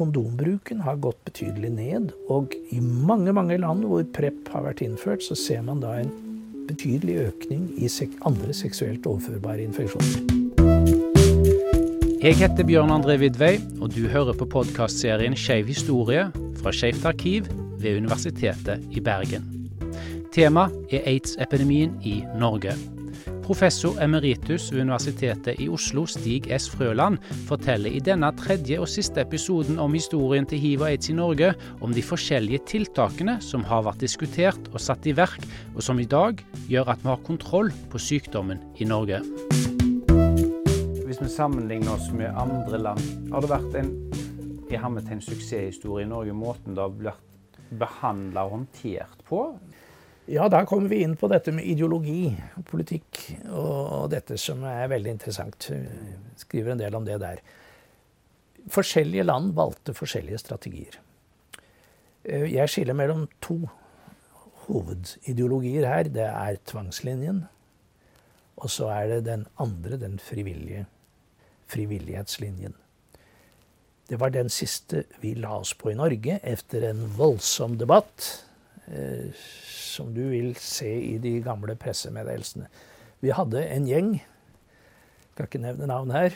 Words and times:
kondombruken 0.00 0.80
har 0.86 0.98
gått 1.04 1.20
betydelig 1.28 1.70
ned. 1.76 2.10
Og 2.32 2.54
i 2.72 2.80
mange, 2.80 3.34
mange 3.36 3.58
land 3.60 3.84
hvor 3.84 4.04
PREP 4.16 4.48
har 4.54 4.64
vært 4.64 4.82
innført, 4.86 5.24
så 5.24 5.36
ser 5.36 5.62
man 5.66 5.82
da 5.84 5.98
en 6.00 6.12
betydelig 6.70 7.18
økning 7.26 7.68
i 7.76 7.88
andre 8.24 8.54
seksuelt 8.54 9.06
overførbare 9.06 9.64
infeksjoner. 9.66 10.38
Jeg 12.20 12.36
heter 12.36 12.66
Bjørn 12.68 12.92
André 12.92 13.16
Vidvei, 13.16 13.54
og 13.80 13.94
du 13.94 14.04
hører 14.12 14.36
på 14.36 14.48
podkastserien 14.52 15.36
Skeiv 15.36 15.70
historie 15.72 16.26
fra 16.60 16.72
Skeivt 16.72 17.06
arkiv 17.08 17.48
ved 17.80 17.96
Universitetet 17.96 18.84
i 18.92 19.00
Bergen. 19.00 19.48
Tema 20.32 20.68
er 20.92 21.08
aids-epidemien 21.08 21.96
i 22.04 22.20
Norge. 22.38 22.76
Professor 23.44 23.98
emeritus 24.02 24.68
ved 24.72 24.84
Universitetet 24.84 25.60
i 25.60 25.68
Oslo, 25.72 26.06
Stig 26.06 26.48
S. 26.52 26.68
Frøland, 26.70 27.18
forteller 27.48 27.90
i 27.90 28.02
denne 28.04 28.30
tredje 28.38 28.78
og 28.80 28.88
siste 28.90 29.22
episoden 29.24 29.80
om 29.82 29.94
historien 29.96 30.46
til 30.48 30.62
hiv 30.62 30.84
og 30.84 30.90
aids 30.90 31.10
i 31.10 31.16
Norge, 31.18 31.52
om 31.80 31.94
de 31.94 32.04
forskjellige 32.04 32.62
tiltakene 32.70 33.38
som 33.44 33.64
har 33.66 33.84
vært 33.88 34.04
diskutert 34.04 34.70
og 34.72 34.80
satt 34.80 35.08
i 35.10 35.16
verk, 35.16 35.42
og 35.74 35.82
som 35.84 36.00
i 36.00 36.08
dag 36.08 36.40
gjør 36.70 36.94
at 36.94 37.02
vi 37.04 37.12
har 37.12 37.26
kontroll 37.26 37.72
på 37.90 38.02
sykdommen 38.02 38.62
i 38.78 38.88
Norge. 38.88 39.22
Hvis 41.06 41.20
vi 41.20 41.32
sammenligner 41.32 41.96
oss 41.96 42.12
med 42.14 42.30
andre 42.38 42.78
land, 42.90 43.12
har 43.32 43.42
det 43.42 43.54
vært 43.56 43.80
en 43.82 43.94
en 44.70 45.20
suksesshistorie 45.20 46.06
i 46.06 46.08
Norge, 46.08 46.32
måten 46.32 46.76
det 46.76 46.82
har 46.84 46.94
blitt 46.94 47.58
behandla 47.80 48.44
og 48.46 48.54
håndtert 48.54 49.24
på? 49.26 49.42
Ja, 50.30 50.44
da 50.46 50.60
kommer 50.62 50.86
vi 50.86 51.00
inn 51.02 51.16
på 51.18 51.26
dette 51.26 51.50
med 51.50 51.66
ideologi 51.66 52.28
og 52.54 52.62
politikk, 52.68 53.18
og 53.50 54.12
dette 54.12 54.36
som 54.38 54.60
er 54.68 54.90
veldig 54.92 55.14
interessant. 55.16 55.66
Skriver 56.38 56.76
en 56.76 56.82
del 56.82 56.94
om 56.94 57.06
det 57.06 57.16
der. 57.18 57.40
Forskjellige 58.70 59.24
land 59.26 59.56
valgte 59.56 59.94
forskjellige 59.96 60.38
strategier. 60.38 61.00
Eh, 62.22 62.46
jeg 62.52 62.70
skiller 62.70 62.94
mellom 62.94 63.24
to 63.42 63.56
hovedideologier 64.68 65.88
her. 65.88 66.12
Det 66.14 66.28
er 66.28 66.60
tvangslinjen, 66.62 67.40
og 68.60 68.70
så 68.70 68.92
er 68.94 69.16
det 69.16 69.24
den 69.26 69.48
andre, 69.58 69.98
den 69.98 70.20
frivillige 70.22 70.84
frivillighetslinjen. 71.70 72.76
Det 74.10 74.18
var 74.20 74.30
den 74.34 74.48
siste 74.50 75.04
vi 75.22 75.34
la 75.38 75.56
oss 75.58 75.74
på 75.78 75.90
i 75.90 75.98
Norge 75.98 76.38
etter 76.42 76.86
en 76.88 77.04
voldsom 77.18 77.76
debatt 77.78 78.30
som 79.70 80.14
du 80.14 80.24
vil 80.32 80.54
se 80.58 80.90
i 80.90 81.18
de 81.22 81.36
gamle 81.44 81.76
pressemeddelelsene. 81.78 82.66
Vi 83.20 83.34
hadde 83.36 83.62
en 83.68 83.86
gjeng, 83.86 84.14
skal 85.32 85.46
ikke 85.48 85.62
nevne 85.62 85.90
navn 85.90 86.10
her, 86.14 86.34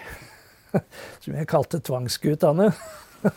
som 1.23 1.35
jeg 1.35 1.51
kalte 1.51 1.83
Tvangsguttene. 1.83 2.71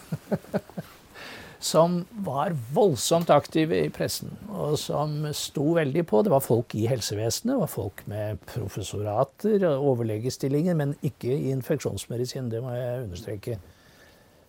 som 1.60 2.02
var 2.12 2.54
voldsomt 2.74 3.30
aktive 3.34 3.80
i 3.86 3.90
pressen, 3.94 4.30
og 4.54 4.78
som 4.80 5.26
sto 5.36 5.72
veldig 5.78 6.04
på. 6.08 6.22
Det 6.24 6.34
var 6.34 6.44
folk 6.46 6.76
i 6.78 6.86
helsevesenet, 6.90 7.56
det 7.56 7.62
var 7.64 7.72
folk 7.72 8.04
med 8.10 8.42
professorater 8.52 9.66
og 9.72 9.94
overlegestillinger, 9.94 10.78
men 10.78 10.96
ikke 11.06 11.34
i 11.34 11.52
infeksjonsmedisin, 11.56 12.52
det 12.54 12.62
må 12.64 12.76
jeg 12.76 13.08
understreke. 13.08 13.58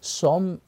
Som 0.04 0.58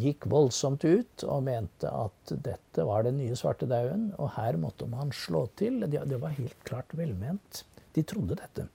gikk 0.00 0.26
voldsomt 0.30 0.84
ut 0.84 1.24
og 1.28 1.44
mente 1.46 1.90
at 1.90 2.32
dette 2.44 2.86
var 2.86 3.04
den 3.06 3.18
nye 3.20 3.36
svartedauden, 3.38 4.08
og 4.18 4.32
her 4.36 4.58
måtte 4.58 4.88
man 4.90 5.12
slå 5.14 5.46
til. 5.58 5.84
Det 5.86 6.20
var 6.20 6.34
helt 6.34 6.58
klart 6.66 6.94
velment. 6.98 7.62
De 7.94 8.02
trodde 8.02 8.38
dette. 8.40 8.66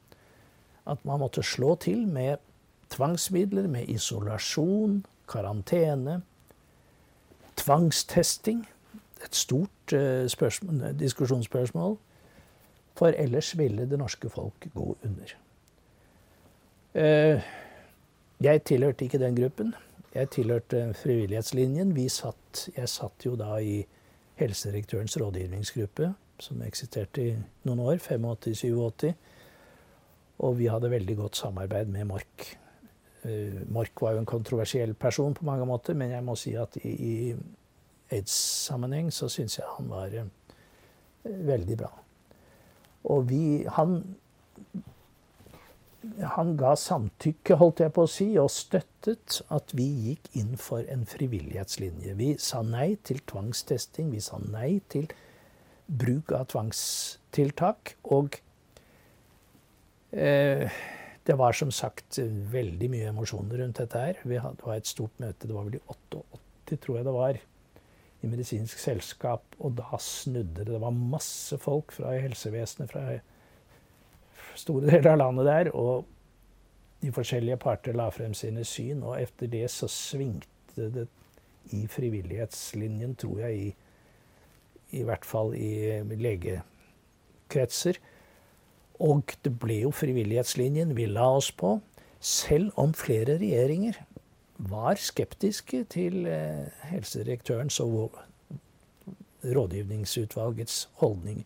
At 0.87 1.03
man 1.05 1.19
måtte 1.19 1.43
slå 1.43 1.75
til 1.83 2.07
med 2.07 2.39
tvangsmidler, 2.89 3.67
med 3.67 3.89
isolasjon, 3.91 5.03
karantene, 5.29 6.21
tvangstesting. 7.59 8.63
Et 9.25 9.35
stort 9.35 9.93
uh, 9.93 10.25
spørsmål, 10.31 10.95
diskusjonsspørsmål. 10.99 11.97
For 12.95 13.15
ellers 13.15 13.51
ville 13.57 13.85
det 13.89 13.99
norske 13.99 14.31
folk 14.31 14.67
gå 14.73 14.95
under. 15.03 15.35
Uh, 16.95 17.43
jeg 18.39 18.63
tilhørte 18.63 19.05
ikke 19.05 19.19
den 19.19 19.35
gruppen. 19.35 19.75
Jeg 20.15 20.29
tilhørte 20.33 20.93
frivillighetslinjen. 20.97 21.93
Satt, 22.09 22.69
jeg 22.75 22.89
satt 22.89 23.25
jo 23.25 23.35
da 23.37 23.59
i 23.61 23.83
helsedirektørens 24.39 25.17
rådgivningsgruppe, 25.21 26.13
som 26.39 26.63
eksisterte 26.65 27.25
i 27.27 27.35
noen 27.67 27.83
år, 27.83 27.99
85-87. 28.01 29.11
Og 30.39 30.57
vi 30.57 30.69
hadde 30.71 30.91
veldig 30.91 31.15
godt 31.19 31.37
samarbeid 31.37 31.91
med 31.93 32.07
Mork. 32.09 32.47
Uh, 33.25 33.61
Mork 33.69 34.01
var 34.01 34.15
jo 34.15 34.23
en 34.23 34.29
kontroversiell 34.29 34.93
person 34.95 35.35
på 35.35 35.45
mange 35.45 35.65
måter, 35.67 35.93
men 35.93 36.13
jeg 36.15 36.23
må 36.23 36.37
si 36.39 36.55
at 36.57 36.77
i, 36.81 36.89
i 36.89 37.15
aids-sammenheng 38.15 39.11
så 39.13 39.27
syns 39.29 39.59
jeg 39.59 39.67
han 39.75 39.91
var 39.91 40.15
uh, 40.15 40.29
veldig 41.25 41.77
bra. 41.77 41.91
Og 43.11 43.29
vi 43.29 43.65
Han 43.75 44.01
han 46.35 46.53
ga 46.59 46.75
samtykke, 46.79 47.57
holdt 47.59 47.81
jeg 47.83 47.93
på 47.95 48.05
å 48.05 48.09
si, 48.09 48.27
og 48.39 48.51
støttet 48.53 49.41
at 49.51 49.73
vi 49.75 49.87
gikk 50.09 50.29
inn 50.39 50.53
for 50.59 50.85
en 50.91 51.03
frivillighetslinje. 51.09 52.13
Vi 52.19 52.29
sa 52.39 52.61
nei 52.63 52.93
til 53.07 53.19
tvangstesting, 53.27 54.13
vi 54.13 54.21
sa 54.23 54.39
nei 54.45 54.79
til 54.91 55.09
bruk 55.89 56.31
av 56.37 56.47
tvangstiltak. 56.53 57.97
Og 58.15 58.39
eh, 60.15 60.79
det 61.27 61.37
var 61.39 61.57
som 61.57 61.73
sagt 61.75 62.21
veldig 62.53 62.91
mye 62.93 63.11
emosjoner 63.11 63.63
rundt 63.63 63.81
dette 63.83 64.05
her. 64.05 64.21
Hadde, 64.23 64.55
det 64.61 64.69
var 64.69 64.79
et 64.79 64.89
stort 64.89 65.19
møte, 65.19 65.49
det 65.49 65.57
var 65.57 65.67
vel 65.67 65.81
i 65.81 65.83
88, 65.83 66.79
tror 66.79 66.99
jeg 66.99 67.09
det 67.09 67.15
var, 67.17 67.41
i 68.19 68.29
Medisinsk 68.31 68.79
selskap. 68.79 69.43
Og 69.59 69.75
da 69.81 69.99
snudde 69.99 70.63
det. 70.63 70.71
Det 70.71 70.79
var 70.79 70.95
masse 70.95 71.59
folk 71.59 71.91
fra 71.95 72.15
helsevesenet, 72.15 72.95
fra 72.95 73.19
store 74.59 74.87
deler 74.91 75.13
av 75.13 75.21
landet 75.23 75.49
der. 75.49 75.71
Og 75.77 76.07
de 77.01 77.11
forskjellige 77.15 77.59
parter 77.63 77.95
la 77.95 78.09
frem 78.11 78.33
sine 78.35 78.65
syn, 78.67 79.03
og 79.07 79.19
etter 79.21 79.47
det 79.51 79.67
så 79.71 79.87
svingte 79.91 80.89
det 80.93 81.07
i 81.75 81.85
frivillighetslinjen, 81.87 83.15
tror 83.19 83.43
jeg, 83.45 83.69
i, 83.69 84.99
i 84.99 85.03
hvert 85.07 85.25
fall 85.27 85.53
i 85.55 86.01
legekretser. 86.19 87.99
Og 88.99 89.31
det 89.45 89.53
ble 89.61 89.83
jo 89.85 89.93
frivillighetslinjen 89.95 90.95
vi 90.97 91.07
la 91.07 91.29
oss 91.37 91.51
på, 91.55 91.77
selv 92.19 92.73
om 92.75 92.91
flere 92.97 93.37
regjeringer 93.39 94.01
var 94.59 94.99
skeptiske 94.99 95.85
til 95.93 96.25
eh, 96.27 96.67
helsedirektørens 96.89 97.79
og 97.79 98.17
rådgivningsutvalgets 99.43 100.89
holdning. 100.99 101.45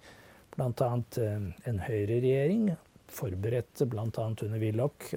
Bl.a. 0.56 0.90
Eh, 1.22 1.45
en 1.69 1.80
høyreregjering 1.85 2.72
forberedte 3.13 3.88
bl.a. 3.90 4.07
under 4.28 4.59
Willoch 4.62 5.12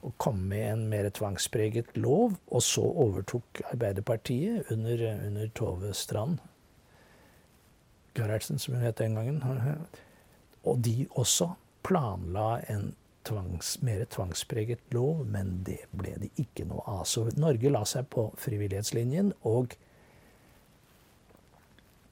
å 0.00 0.12
komme 0.16 0.46
med 0.52 0.66
en 0.72 0.84
mer 0.90 1.08
tvangspreget 1.14 1.96
lov. 1.98 2.36
Og 2.54 2.62
så 2.64 2.84
overtok 2.84 3.62
Arbeiderpartiet 3.72 4.70
under, 4.74 5.02
under 5.26 5.50
Tove 5.58 5.94
Strand, 5.96 6.38
Gerhardsen 8.18 8.58
som 8.58 8.74
hun 8.74 8.86
het 8.86 8.98
den 8.98 9.18
gangen. 9.18 9.42
Og 10.66 10.80
de 10.84 11.06
også 11.10 11.52
planla 11.86 12.60
en 12.70 12.92
tvangs, 13.28 13.76
mer 13.84 14.04
tvangspreget 14.08 14.80
lov, 14.94 15.26
men 15.28 15.58
det 15.66 15.82
ble 15.96 16.14
det 16.22 16.30
ikke 16.40 16.64
noe 16.68 16.82
av. 16.88 17.04
Så 17.06 17.28
Norge 17.36 17.70
la 17.72 17.84
seg 17.86 18.08
på 18.12 18.30
frivillighetslinjen, 18.40 19.34
og 19.48 19.76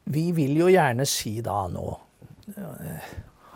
vi 0.06 0.28
vil 0.36 0.54
jo 0.60 0.68
gjerne 0.70 1.06
si 1.08 1.40
da 1.42 1.64
nå 1.70 1.86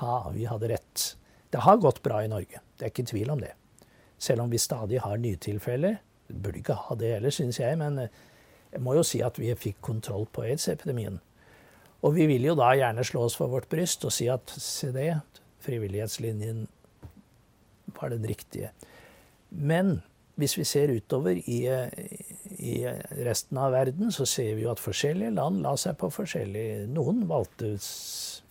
ha, 0.01 0.31
vi 0.35 0.47
hadde 0.49 0.71
rett. 0.73 1.07
Det 1.51 1.65
har 1.65 1.81
gått 1.83 2.03
bra 2.03 2.23
i 2.25 2.31
Norge. 2.31 2.63
Det 2.77 2.87
er 2.87 2.93
ikke 2.93 3.09
tvil 3.11 3.33
om 3.33 3.41
det. 3.43 3.53
Selv 4.21 4.45
om 4.45 4.51
vi 4.53 4.61
stadig 4.61 5.01
har 5.05 5.21
nytilfeller. 5.21 5.99
Burde 6.29 6.61
ikke 6.61 6.79
ha 6.79 6.97
det 6.99 7.15
heller, 7.17 7.35
syns 7.35 7.59
jeg. 7.61 7.79
Men 7.81 7.99
eh, 8.05 8.13
jeg 8.71 8.85
må 8.85 8.95
jo 8.99 9.05
si 9.07 9.23
at 9.25 9.39
vi 9.41 9.51
fikk 9.59 9.81
kontroll 9.85 10.29
på 10.31 10.45
aids-epidemien. 10.47 11.19
Og 12.07 12.15
vi 12.17 12.27
vil 12.31 12.47
jo 12.49 12.57
da 12.57 12.71
gjerne 12.79 13.05
slå 13.05 13.27
oss 13.27 13.37
for 13.37 13.53
vårt 13.53 13.69
bryst 13.73 14.07
og 14.09 14.15
si 14.15 14.29
at 14.33 14.53
se 14.57 14.93
det, 14.95 15.11
frivillighetslinjen 15.61 16.65
var 17.99 18.15
den 18.15 18.25
riktige. 18.29 18.71
Men 19.51 19.99
hvis 20.41 20.57
vi 20.57 20.65
ser 20.65 20.93
utover 20.95 21.37
i, 21.43 21.59
i, 22.61 22.85
resten 23.25 23.59
av 23.59 23.73
verden, 23.73 24.13
så 24.13 24.27
ser 24.29 24.55
vi 24.55 24.67
jo 24.67 24.73
at 24.75 24.83
forskjellige 24.83 25.33
land 25.37 25.63
la 25.65 25.73
seg 25.81 25.97
på 26.01 26.11
forskjellig 26.13 26.67
Noen 26.93 27.25
valgte 27.31 27.73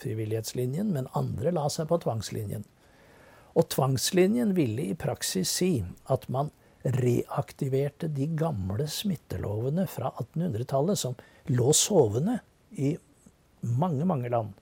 frivillighetslinjen, 0.02 0.90
men 0.96 1.10
andre 1.18 1.54
la 1.54 1.68
seg 1.70 1.90
på 1.92 2.00
tvangslinjen. 2.02 2.66
Og 3.58 3.68
tvangslinjen 3.74 4.56
ville 4.58 4.90
i 4.90 4.98
praksis 4.98 5.52
si 5.60 5.74
at 6.10 6.26
man 6.32 6.50
reaktiverte 6.84 8.08
de 8.16 8.30
gamle 8.40 8.88
smittelovene 8.90 9.86
fra 9.90 10.14
1800-tallet 10.16 11.00
som 11.00 11.18
lå 11.52 11.74
sovende 11.76 12.40
i 12.80 12.96
mange, 13.62 14.08
mange 14.08 14.32
land. 14.32 14.56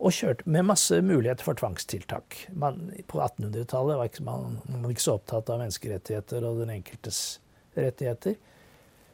Og 0.00 0.14
kjørte 0.16 0.48
med 0.48 0.68
masse 0.70 0.96
muligheter 1.04 1.44
for 1.44 1.58
tvangstiltak. 1.60 2.46
Man, 2.56 2.86
på 3.10 3.20
1800-tallet 3.20 3.98
var 4.00 4.08
ikke, 4.08 4.24
man, 4.24 4.60
man 4.70 4.86
var 4.86 4.94
ikke 4.94 5.08
så 5.10 5.18
opptatt 5.18 5.50
av 5.52 5.60
menneskerettigheter 5.60 6.46
og 6.48 6.62
den 6.62 6.72
enkeltes 6.78 7.40
rettigheter. 7.76 8.34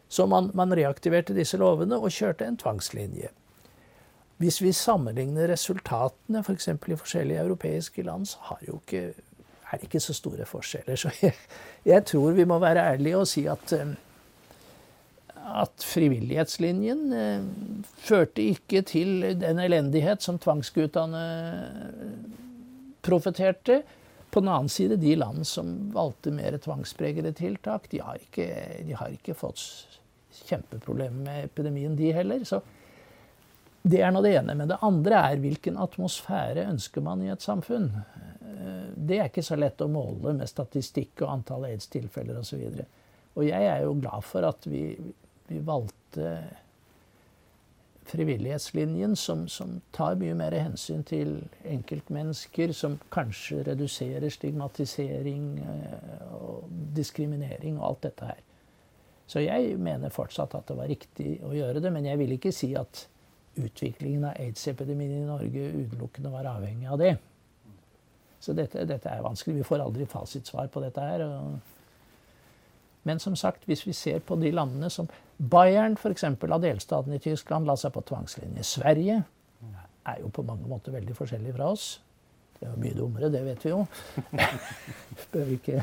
Så 0.09 0.27
man, 0.27 0.51
man 0.55 0.75
reaktiverte 0.75 1.35
disse 1.35 1.59
lovene 1.59 1.99
og 1.99 2.15
kjørte 2.15 2.47
en 2.47 2.59
tvangslinje. 2.61 3.33
Hvis 4.37 4.61
vi 4.61 4.73
sammenligner 4.77 5.49
resultatene 5.49 6.43
f.eks. 6.45 6.69
For 6.77 6.93
i 6.93 6.99
forskjellige 7.01 7.41
europeiske 7.41 8.05
land, 8.05 8.27
så 8.29 8.59
ikke, 8.63 9.09
er 9.71 9.79
det 9.79 9.89
ikke 9.89 10.03
så 10.05 10.15
store 10.17 10.47
forskjeller. 10.47 10.97
Så 11.01 11.13
jeg, 11.23 11.33
jeg, 11.85 12.05
tror 12.07 12.37
vi 12.37 12.45
må 12.45 12.59
være 12.63 12.85
ærlige 12.93 13.23
og 13.23 13.29
si 13.31 13.47
at, 13.51 13.73
eh, 13.73 13.95
at 15.63 15.87
frivillighetslinjen 15.89 17.13
eh, 17.13 17.49
førte 18.05 18.45
ikke 18.45 18.85
til 18.87 19.25
den 19.41 19.63
elendighet 19.65 20.23
som 20.23 20.39
tvangsguttene 20.39 21.25
profeterte. 23.07 23.83
På 24.37 24.43
den 24.43 24.53
annen 24.53 24.69
side, 24.69 24.99
de 25.01 25.15
land 25.17 25.47
som 25.49 25.71
valgte 25.95 26.29
mer 26.37 26.59
tvangspregede 26.61 27.31
tiltak, 27.33 27.87
de 27.89 28.03
har 28.05 28.21
ikke, 28.21 28.49
de 28.85 28.93
har 28.93 29.15
ikke 29.15 29.33
fått 29.33 29.63
kjempeproblemer 30.45 31.23
med 31.25 31.47
epidemien, 31.47 31.95
de 31.97 32.11
heller. 32.13 32.45
Så 32.45 32.61
det 33.81 34.03
er 34.05 34.13
nå 34.13 34.21
det 34.21 34.35
ene. 34.37 34.53
Men 34.59 34.69
det 34.69 34.77
andre 34.85 35.23
er 35.31 35.41
hvilken 35.41 35.79
atmosfære 35.81 36.67
ønsker 36.69 37.05
man 37.07 37.25
i 37.25 37.31
et 37.33 37.49
samfunn. 37.49 37.89
Eh, 37.97 38.93
det 38.93 39.23
er 39.23 39.31
ikke 39.31 39.47
så 39.47 39.57
lett 39.57 39.81
å 39.81 39.89
måle 39.89 40.37
med 40.37 40.53
statistikk 40.53 41.25
og 41.25 41.33
antall 41.39 41.69
aids-tilfeller 41.71 42.37
osv. 42.43 42.61
Og, 42.69 42.85
og 43.39 43.49
jeg 43.49 43.71
er 43.73 43.87
jo 43.87 43.97
glad 44.03 44.27
for 44.27 44.45
at 44.49 44.69
vi, 44.69 44.85
vi 45.49 45.65
valgte 45.65 46.37
frivillighetslinjen, 48.11 49.17
som, 49.17 49.47
som, 49.49 49.81
tar 49.95 50.17
mye 50.21 50.35
mer 50.39 50.55
hensyn 50.57 51.05
til 51.07 51.39
enkeltmennesker, 51.67 52.73
som 52.77 52.99
kanskje 53.15 53.63
reduserer 53.71 54.29
stigmatisering 54.33 55.47
eh, 55.63 56.25
og 56.39 56.71
diskriminering 56.97 57.81
og 57.81 57.89
alt 57.91 58.07
dette 58.09 58.31
her. 58.33 58.43
Så 59.27 59.43
jeg 59.43 59.75
mener 59.83 60.15
fortsatt 60.15 60.55
at 60.55 60.69
det 60.69 60.79
var 60.79 60.91
riktig 60.91 61.37
å 61.43 61.53
gjøre 61.55 61.83
det, 61.83 61.91
men 61.93 62.07
jeg 62.07 62.21
vil 62.21 62.37
ikke 62.37 62.55
si 62.55 62.73
at 62.79 63.07
utviklingen 63.57 64.29
av 64.29 64.37
aids-epidemien 64.39 65.17
i 65.17 65.27
Norge 65.27 65.71
utelukkende 65.75 66.31
var 66.31 66.47
avhengig 66.53 66.91
av 66.93 67.01
det. 67.01 67.17
Så 68.39 68.55
dette, 68.55 68.85
dette, 68.87 69.11
er 69.11 69.25
vanskelig. 69.25 69.57
Vi 69.59 69.67
får 69.67 69.83
aldri 69.83 70.07
fasitsvar 70.07 70.69
på 70.71 70.83
dette 70.85 71.03
her. 71.03 71.25
Men 73.07 73.23
som 73.23 73.37
sagt, 73.39 73.65
hvis 73.71 73.87
vi 73.87 73.95
ser 73.95 74.19
på 74.27 74.37
de 74.41 74.51
landene 74.55 74.91
som 74.91 75.09
Bayern, 75.39 75.95
f.eks. 75.95 76.25
av 76.27 76.61
delstaten 76.63 77.15
i 77.15 77.21
Tyskland, 77.23 77.69
la 77.69 77.77
seg 77.79 77.95
på 77.95 78.03
tvangslinje. 78.09 78.65
Sverige 78.67 79.21
er 80.07 80.21
jo 80.23 80.31
på 80.33 80.45
mange 80.47 80.67
måter 80.71 80.95
veldig 80.95 81.15
forskjellig 81.15 81.55
fra 81.55 81.71
oss. 81.75 81.87
Det 82.57 82.65
er 82.67 82.73
jo 82.73 82.81
mye 82.81 82.97
dummere, 82.97 83.31
det 83.31 83.43
vet 83.45 83.65
vi 83.67 83.73
jo. 83.73 83.83
Bør 85.33 85.53
ikke 85.59 85.83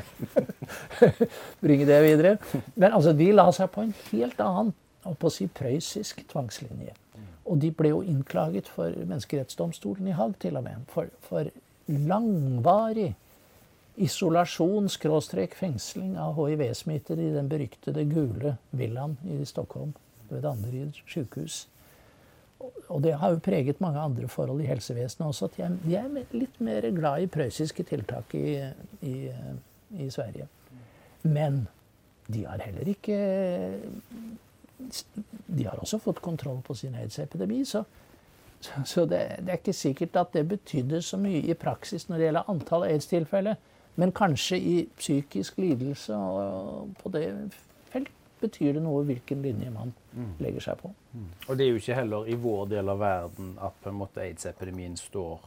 bringe 1.64 1.86
det 1.88 2.00
videre. 2.02 2.36
Men 2.74 2.90
altså, 2.90 3.14
de 3.16 3.30
la 3.32 3.46
seg 3.54 3.70
på 3.72 3.86
en 3.86 3.94
helt 4.10 4.40
annen, 4.42 4.74
og 5.04 5.18
på 5.20 5.30
å 5.30 5.32
si 5.32 5.46
prøyssisk 5.46 6.24
tvangslinje. 6.32 6.96
Og 7.44 7.60
de 7.60 7.70
ble 7.76 7.92
jo 7.92 8.00
innklaget 8.02 8.70
for 8.72 8.92
Menneskerettsdomstolen 8.96 10.08
i 10.08 10.16
Haag, 10.16 10.34
til 10.42 10.56
og 10.58 10.64
med. 10.66 10.84
For, 10.92 11.12
for 11.28 11.48
langvarig 11.86 13.12
isolasjon, 13.96 14.88
skråstrek 14.90 15.54
fengsling 15.54 16.16
av 16.18 16.34
hiv-smittede 16.38 17.22
i 17.22 17.34
den 17.34 17.48
beryktede 17.48 18.04
gule 18.10 18.56
villaen 18.70 19.16
i 19.30 19.44
Stockholm 19.46 19.94
ved 20.30 20.42
Danderyd 20.42 20.98
sykehus. 21.06 21.64
Og 22.88 23.02
det 23.04 23.14
har 23.20 23.34
jo 23.34 23.42
preget 23.44 23.80
mange 23.84 24.00
andre 24.00 24.28
forhold 24.28 24.62
i 24.64 24.68
helsevesenet 24.68 25.26
også. 25.26 25.44
at 25.44 25.82
De 25.84 25.96
er, 25.96 26.24
litt 26.32 26.60
mer 26.60 26.86
glad 26.96 27.22
i 27.22 27.30
prøyssiske 27.30 27.84
tiltak 27.84 28.34
i, 28.34 28.56
i, 29.02 29.16
i 30.00 30.10
Sverige. 30.10 30.48
Men 31.22 31.66
de 32.26 32.46
har 32.46 32.62
heller 32.64 32.88
ikke 32.88 33.18
de 35.46 35.66
har 35.66 35.78
også 35.78 35.98
fått 36.02 36.20
kontroll 36.24 36.60
på 36.64 36.74
sin 36.74 36.94
aids-epidemi. 36.98 37.64
Så, 37.64 37.84
så 38.84 39.04
det, 39.06 39.20
det, 39.40 39.52
er 39.52 39.60
ikke 39.60 39.76
sikkert 39.76 40.16
at 40.16 40.34
det 40.34 40.46
betydde 40.48 41.02
så 41.02 41.18
mye 41.20 41.42
i 41.44 41.54
praksis 41.58 42.08
når 42.08 42.18
det 42.18 42.28
gjelder 42.28 42.50
antall 42.50 42.86
aids-tilfeller. 42.88 43.60
Men 44.00 44.12
kanskje 44.12 44.58
i 44.58 44.74
psykisk 44.98 45.58
lidelse 45.62 46.16
og 46.16 46.94
på 46.98 47.12
det 47.14 47.28
felt 47.92 48.10
betyr 48.42 48.74
det 48.76 48.82
noe 48.84 49.04
hvilken 49.06 49.42
linje 49.44 49.70
man 49.72 49.92
mm. 50.12 50.32
legger 50.42 50.66
seg 50.68 50.80
på. 50.82 50.90
Mm. 51.14 51.28
Og 51.46 51.56
det 51.56 51.64
er 51.64 51.70
jo 51.70 51.80
ikke 51.80 51.98
heller 52.00 52.28
i 52.28 52.38
vår 52.40 52.66
del 52.74 52.92
av 52.92 53.00
verden 53.00 53.54
at 53.62 53.76
på 53.82 53.92
en 53.92 54.00
måte 54.00 54.24
aids-epidemien 54.24 54.96
står 55.00 55.46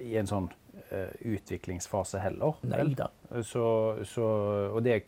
i 0.00 0.14
en 0.16 0.30
sånn 0.30 0.46
uh, 0.48 1.10
utviklingsfase 1.28 2.22
heller. 2.22 2.60
Nei 2.70 2.86
da. 2.96 3.10
Så, 3.44 3.64
så, 4.08 4.28
og 4.70 4.80
det 4.86 5.02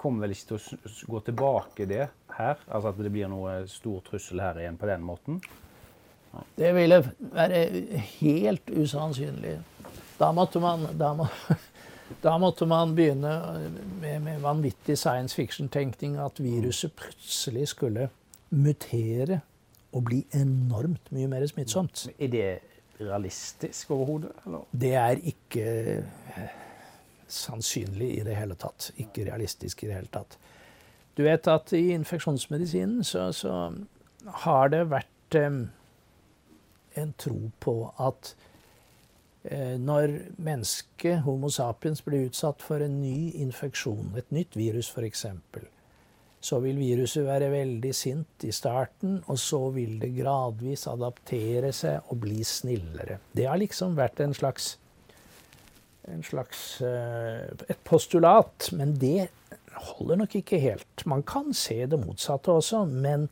kommer 0.00 0.24
vel 0.26 0.36
ikke 0.36 0.54
til 0.54 0.60
å 0.60 0.94
gå 1.16 1.20
tilbake 1.28 1.88
det 1.90 2.06
her? 2.38 2.64
Altså 2.68 2.92
at 2.92 3.02
det 3.02 3.12
blir 3.12 3.30
noe 3.32 3.62
stor 3.70 4.02
trussel 4.06 4.42
her 4.44 4.62
igjen 4.62 4.80
på 4.80 4.88
den 4.90 5.04
måten? 5.04 5.42
Nei. 6.34 6.46
Det 6.58 6.72
ville 6.74 6.98
være 7.34 7.60
helt 8.18 8.72
usannsynlig. 8.72 9.58
Da 10.18 10.30
måtte 10.32 10.60
man, 10.62 10.86
da 10.98 11.12
må, 11.18 11.26
da 12.24 12.36
måtte 12.38 12.68
man 12.70 12.94
begynne 12.96 13.32
med, 14.00 14.20
med 14.22 14.44
vanvittig 14.44 14.98
science 14.98 15.36
fiction-tenkning 15.36 16.18
at 16.22 16.42
viruset 16.42 16.94
plutselig 16.98 17.68
skulle 17.74 18.08
mutere 18.54 19.40
og 19.94 20.06
bli 20.08 20.22
enormt 20.34 21.10
mye 21.14 21.30
mer 21.30 21.46
smittsomt. 21.46 22.08
Er 22.18 22.30
det 22.30 22.46
realistisk 23.00 23.90
overhodet? 23.94 24.32
Det 24.70 24.94
er 24.98 25.22
ikke 25.22 25.66
sannsynlig 27.30 28.10
i 28.18 28.24
det 28.26 28.36
hele 28.38 28.56
tatt. 28.58 28.90
Ikke 29.02 29.26
realistisk 29.28 29.84
i 29.84 29.90
det 29.90 29.98
hele 29.98 30.12
tatt. 30.12 30.38
Du 31.14 31.22
vet 31.22 31.46
at 31.50 31.72
i 31.76 31.92
infeksjonsmedisinen 31.94 33.04
så, 33.06 33.28
så 33.32 33.70
har 34.44 34.70
det 34.72 34.82
vært 34.90 35.38
eh, 35.38 35.60
en 36.98 37.14
tro 37.18 37.38
på 37.62 37.76
at 38.02 38.34
eh, 38.34 38.50
når 39.44 40.14
mennesket, 40.40 41.18
Homo 41.26 41.50
sapiens, 41.52 42.00
blir 42.00 42.30
utsatt 42.30 42.62
for 42.64 42.80
en 42.80 42.94
ny 43.02 43.34
infeksjon, 43.44 44.14
et 44.16 44.30
nytt 44.32 44.56
virus 44.56 44.88
f.eks., 44.88 45.26
så 46.44 46.58
vil 46.60 46.76
viruset 46.76 47.24
være 47.24 47.50
veldig 47.52 47.90
sint 47.96 48.44
i 48.44 48.52
starten, 48.52 49.18
og 49.32 49.38
så 49.40 49.60
vil 49.72 49.98
det 50.00 50.14
gradvis 50.16 50.86
adaptere 50.88 51.74
seg 51.76 52.08
og 52.12 52.22
bli 52.24 52.40
snillere. 52.44 53.18
Det 53.36 53.46
har 53.48 53.60
liksom 53.60 53.96
vært 53.96 54.20
en 54.24 54.36
slags 54.36 54.74
en 56.08 56.22
slags 56.22 56.80
eh, 56.84 57.46
et 57.68 57.80
postulat. 57.84 58.68
Men 58.72 58.94
det 59.00 59.28
holder 59.94 60.20
nok 60.20 60.36
ikke 60.40 60.60
helt. 60.62 61.06
Man 61.06 61.24
kan 61.26 61.54
se 61.56 61.84
det 61.86 62.00
motsatte 62.00 62.52
også, 62.52 62.84
men 62.84 63.28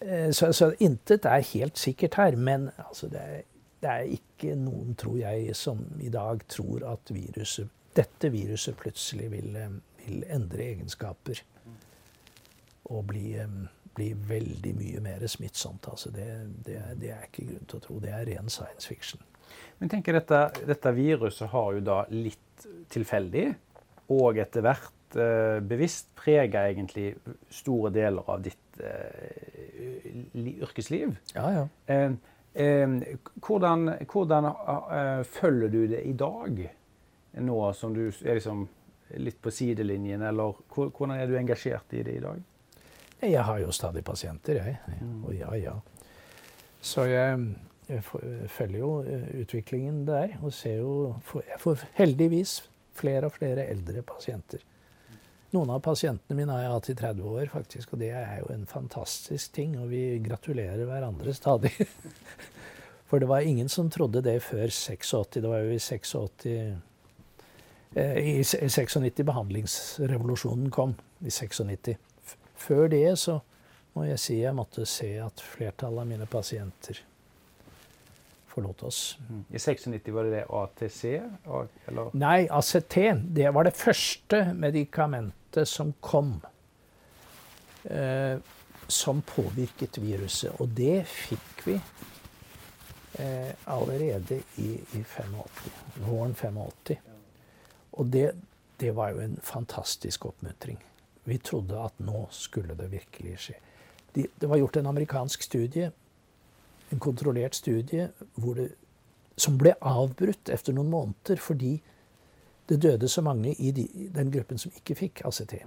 eh, 0.00 0.30
Så, 0.32 0.52
så 0.52 0.72
intet 0.78 1.24
er 1.24 1.44
helt 1.54 1.78
sikkert 1.78 2.14
her. 2.14 2.36
Men 2.36 2.70
altså, 2.88 3.08
det, 3.08 3.20
er, 3.20 3.42
det, 3.84 3.90
er, 3.92 4.14
ikke 4.16 4.54
noen, 4.58 4.94
tror 4.98 5.18
jeg, 5.20 5.54
som 5.58 5.82
i 6.00 6.10
dag 6.12 6.44
tror 6.50 6.86
at 6.94 7.12
viruset, 7.14 7.68
dette 7.94 8.30
viruset 8.32 8.76
plutselig 8.80 9.30
vil, 9.34 9.50
eh, 9.60 9.76
vil 10.04 10.24
endre 10.32 10.70
egenskaper 10.72 11.44
og 12.92 13.06
bli, 13.08 13.28
bli, 13.96 14.10
veldig 14.28 14.72
mye 14.76 15.04
mer 15.04 15.26
smittsomt. 15.30 15.88
Altså, 15.92 16.10
det, 16.12 16.26
det, 16.66 16.80
det 17.00 17.12
er 17.14 17.28
ikke 17.28 17.46
grunn 17.52 17.70
til 17.70 17.80
å 17.80 17.84
tro. 17.86 18.00
Det 18.02 18.12
er 18.12 18.26
ren 18.28 18.50
science 18.52 18.88
fiction. 18.88 19.22
Men 19.78 19.92
tenker 19.92 20.16
dette, 20.16 20.40
dette 20.66 20.92
viruset 20.96 21.50
har 21.52 21.72
jo 21.76 21.84
da 21.84 22.02
litt 22.12 22.66
tilfeldig 22.92 23.46
og 24.14 24.38
etter 24.40 24.64
hvert 24.64 25.18
eh, 25.20 25.58
bevisst 25.64 26.10
prega 26.18 26.66
egentlig 26.70 27.14
store 27.52 27.92
deler 27.94 28.30
av 28.30 28.44
ditt 28.44 28.80
eh, 28.80 30.22
yrkesliv. 30.34 31.16
Ja, 31.36 31.50
ja. 31.60 31.66
Eh, 31.86 32.06
eh 32.10 32.32
hvordan, 32.54 33.88
hvordan 34.06 34.46
eh, 34.46 35.22
følger 35.26 35.68
du 35.68 35.86
det 35.90 36.02
i 36.06 36.12
dag, 36.12 36.60
nå 37.42 37.60
som 37.74 37.94
du 37.94 38.06
er 38.06 38.38
liksom 38.38 38.66
litt 39.18 39.40
på 39.42 39.50
sidelinjen, 39.50 40.22
eller 40.22 40.54
hvordan 40.70 41.16
er 41.18 41.26
du 41.26 41.36
engasjert 41.38 41.92
i 41.94 42.02
det 42.06 42.18
i 42.18 42.22
dag? 42.22 42.42
Jeg 43.24 43.42
har 43.42 43.58
jo 43.58 43.72
stadig 43.72 44.04
pasienter, 44.04 44.60
jeg. 44.60 45.00
Mm. 45.00 45.24
Og 45.24 45.34
ja, 45.34 45.50
ja. 45.56 45.74
Så 46.84 47.06
jeg 47.08 47.38
jeg 47.88 48.00
følger 48.48 48.78
jo 48.78 48.90
eh, 49.02 49.24
utviklingen 49.42 50.06
der 50.08 50.38
og 50.42 50.52
ser 50.56 50.78
jo 50.80 51.14
Jeg 51.34 51.60
får 51.60 51.82
heldigvis 51.98 52.70
flere 52.94 53.28
og 53.28 53.32
flere 53.32 53.66
eldre 53.68 54.02
pasienter. 54.02 54.62
Noen 55.54 55.70
av 55.70 55.84
pasientene 55.84 56.34
mine 56.34 56.50
har 56.50 56.64
jeg 56.64 56.72
hatt 56.72 56.88
i 56.90 56.94
30 56.98 57.26
år, 57.30 57.44
faktisk, 57.52 57.92
og 57.94 58.00
det 58.02 58.10
er 58.16 58.40
jo 58.40 58.48
en 58.50 58.64
fantastisk 58.66 59.52
ting. 59.54 59.76
Og 59.78 59.86
vi 59.92 60.02
gratulerer 60.24 60.82
hverandre 60.88 61.34
stadig. 61.36 61.70
For 63.10 63.22
det 63.22 63.28
var 63.30 63.46
ingen 63.46 63.68
som 63.70 63.90
trodde 63.92 64.24
det 64.24 64.40
før 64.42 64.66
86. 64.66 65.14
Det 65.36 65.46
var 65.46 65.62
jo 65.62 65.76
i 65.76 65.78
86 65.78 66.46
eh, 67.94 68.18
I 68.18 68.42
96 68.42 69.22
behandlingsrevolusjonen 69.22 70.72
kom. 70.74 70.96
I 71.22 71.30
96. 71.30 71.94
Før 72.58 72.88
det 72.90 73.06
så 73.22 73.38
må 73.94 74.08
jeg 74.08 74.18
si 74.18 74.40
jeg 74.40 74.56
måtte 74.58 74.86
se 74.90 75.12
at 75.22 75.42
flertallet 75.54 76.02
av 76.02 76.10
mine 76.10 76.26
pasienter 76.26 77.04
forlot 78.54 78.82
oss. 78.82 79.18
I 79.50 79.58
96 79.58 80.10
var 80.14 80.26
det 80.26 80.34
det 80.40 80.44
ATC? 80.50 81.04
Eller? 81.86 82.10
Nei, 82.18 82.46
ACT. 82.50 82.98
Det 83.36 83.54
var 83.54 83.66
det 83.66 83.74
første 83.78 84.44
medikamentet 84.54 85.43
som 85.62 85.94
kom. 86.02 86.40
Eh, 87.84 88.38
som 88.88 89.22
påvirket 89.22 89.98
viruset. 89.98 90.52
Og 90.60 90.68
det 90.76 91.04
fikk 91.08 91.66
vi 91.66 91.74
eh, 93.18 93.52
allerede 93.64 94.42
i, 94.60 94.74
i 94.92 95.04
85, 95.04 95.36
våren 96.04 96.34
85. 96.34 96.98
Og 97.92 98.06
det, 98.06 98.32
det 98.80 98.92
var 98.96 99.14
jo 99.14 99.22
en 99.24 99.38
fantastisk 99.42 100.26
oppmuntring. 100.26 100.78
Vi 101.24 101.38
trodde 101.38 101.80
at 101.80 102.00
nå 102.04 102.26
skulle 102.30 102.76
det 102.76 102.90
virkelig 102.92 103.38
skje. 103.46 103.58
De, 104.14 104.26
det 104.40 104.48
var 104.48 104.60
gjort 104.60 104.76
en 104.76 104.86
amerikansk 104.86 105.42
studie, 105.42 105.90
en 106.92 107.00
kontrollert 107.00 107.54
studie, 107.54 108.08
det, 108.36 108.68
som 109.36 109.56
ble 109.58 109.72
avbrutt 109.80 110.50
etter 110.52 110.76
noen 110.76 110.92
måneder 110.92 111.40
fordi 111.42 111.78
det 112.68 112.80
døde 112.82 113.08
så 113.08 113.22
mange 113.22 113.52
i 113.54 113.70
de, 113.70 113.88
den 114.14 114.30
gruppen 114.32 114.58
som 114.58 114.72
ikke 114.76 114.96
fikk 114.96 115.22
ACT. 115.28 115.58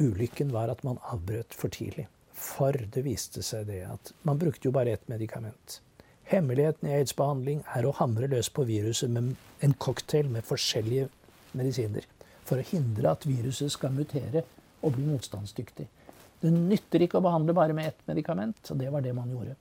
Ulykken 0.00 0.52
var 0.52 0.72
at 0.72 0.84
man 0.84 1.00
avbrøt 1.12 1.54
for 1.56 1.68
tidlig. 1.68 2.06
For 2.32 2.72
det 2.72 3.04
viste 3.04 3.42
seg 3.44 3.66
det 3.68 3.82
at 3.84 4.12
man 4.24 4.40
brukte 4.40 4.68
jo 4.68 4.72
bare 4.72 4.96
ett 4.96 5.08
medikament. 5.12 5.80
Hemmeligheten 6.30 6.88
i 6.88 6.94
aids-behandling 6.94 7.64
er 7.76 7.84
å 7.84 7.92
hamre 7.98 8.30
løs 8.30 8.48
på 8.54 8.64
viruset 8.64 9.10
med 9.12 9.34
en 9.60 9.74
cocktail 9.82 10.30
med 10.30 10.46
forskjellige 10.46 11.08
medisiner. 11.58 12.06
For 12.48 12.62
å 12.62 12.68
hindre 12.70 13.12
at 13.12 13.26
viruset 13.28 13.74
skal 13.74 13.92
mutere 13.92 14.44
og 14.80 14.94
bli 14.94 15.04
motstandsdyktig. 15.10 15.88
Det 16.40 16.52
nytter 16.54 17.04
ikke 17.04 17.18
å 17.18 17.24
behandle 17.26 17.52
bare 17.56 17.74
med 17.76 17.90
ett 17.90 18.06
medikament, 18.08 18.62
og 18.70 18.78
det 18.80 18.88
var 18.94 19.04
det 19.04 19.12
man 19.12 19.28
gjorde. 19.28 19.58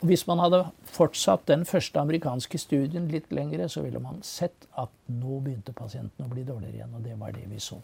Hvis 0.00 0.24
man 0.24 0.40
hadde 0.40 0.62
fortsatt 0.88 1.44
den 1.50 1.66
første 1.68 2.00
amerikanske 2.00 2.58
studien 2.58 3.10
litt 3.12 3.28
lengre, 3.36 3.66
så 3.68 3.82
ville 3.84 4.00
man 4.00 4.22
sett 4.24 4.64
at 4.80 4.92
nå 5.12 5.42
begynte 5.44 5.74
pasienten 5.76 6.24
å 6.24 6.30
bli 6.30 6.44
dårligere 6.48 6.78
igjen, 6.78 6.94
og 6.96 7.04
det 7.04 7.18
var 7.20 7.34
det 7.36 7.44
vi 7.50 7.60
så. 7.60 7.76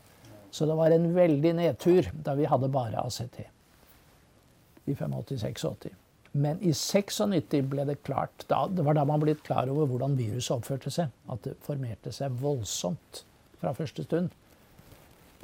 Så 0.50 0.64
det 0.64 0.78
var 0.78 0.94
en 0.94 1.10
veldig 1.12 1.52
nedtur 1.58 2.08
da 2.24 2.32
vi 2.38 2.48
hadde 2.48 2.72
bare 2.72 3.02
ACT 3.04 3.42
i 4.86 4.94
85-86. 4.94 5.92
Men 6.36 6.60
i 6.60 6.72
96 6.72 7.62
ble 7.68 7.84
det 7.88 8.02
klart 8.04 8.44
da, 8.48 8.66
Det 8.68 8.84
var 8.84 8.96
da 8.96 9.04
man 9.08 9.20
ble 9.20 9.34
klar 9.40 9.68
over 9.72 9.88
hvordan 9.88 10.16
viruset 10.18 10.56
oppførte 10.56 10.92
seg. 10.92 11.12
At 11.32 11.44
det 11.44 11.56
formerte 11.64 12.12
seg 12.12 12.34
voldsomt 12.40 13.22
fra 13.60 13.72
første 13.76 14.04
stund. 14.04 14.32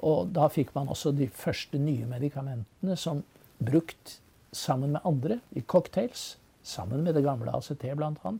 Og 0.02 0.32
da 0.34 0.48
fikk 0.52 0.74
man 0.74 0.90
også 0.92 1.14
de 1.16 1.28
første 1.28 1.78
nye 1.80 2.08
medikamentene 2.08 2.96
som 2.96 3.22
brukt 3.62 4.18
sammen 4.52 4.96
med 4.96 5.06
andre 5.08 5.38
i 5.56 5.62
cocktails, 5.64 6.36
sammen 6.62 7.02
med 7.04 7.14
det 7.14 7.24
gamle 7.24 7.52
ACT 7.56 7.86
bl.a., 7.96 8.32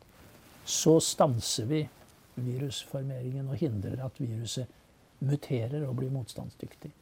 så 0.65 1.01
stanser 1.03 1.67
vi 1.67 1.83
virusformeringen 2.35 3.49
og 3.51 3.59
hindrer 3.61 4.05
at 4.05 4.21
viruset 4.23 4.71
muterer 5.23 5.83
og 5.87 5.97
blir 5.99 6.13
motstandsdyktig. 6.15 6.93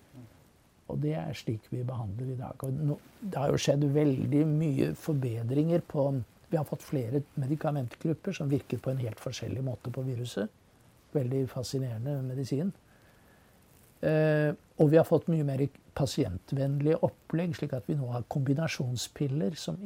Og 0.91 0.99
det 0.99 1.15
er 1.15 1.37
slik 1.39 1.69
vi 1.71 1.85
behandler 1.87 2.33
i 2.33 2.39
dag. 2.39 2.65
Og 2.67 2.99
det 3.21 3.39
har 3.39 3.53
jo 3.53 3.61
skjedd 3.63 3.87
veldig 3.95 4.43
mye 4.51 4.93
forbedringer 4.99 5.85
på 5.87 6.11
Vi 6.51 6.59
har 6.59 6.67
fått 6.67 6.83
flere 6.83 7.21
medikamentgrupper 7.39 8.35
som 8.35 8.49
virker 8.51 8.81
på 8.83 8.91
en 8.91 8.99
helt 8.99 9.21
forskjellig 9.23 9.63
måte 9.63 9.93
på 9.95 10.03
viruset. 10.03 10.51
Veldig 11.15 11.45
fascinerende 11.49 12.17
medisin. 12.27 12.73
Uh, 14.03 14.51
og 14.81 14.91
vi 14.91 14.99
har 14.99 15.07
fått 15.07 15.29
mye 15.31 15.45
mer 15.47 15.63
pasientvennlige 15.95 16.99
opplegg, 17.07 17.55
slik 17.55 17.77
at 17.77 17.87
vi 17.87 17.95
nå 18.01 18.09
har 18.11 18.27
kombinasjonspiller. 18.27 19.55
som 19.55 19.79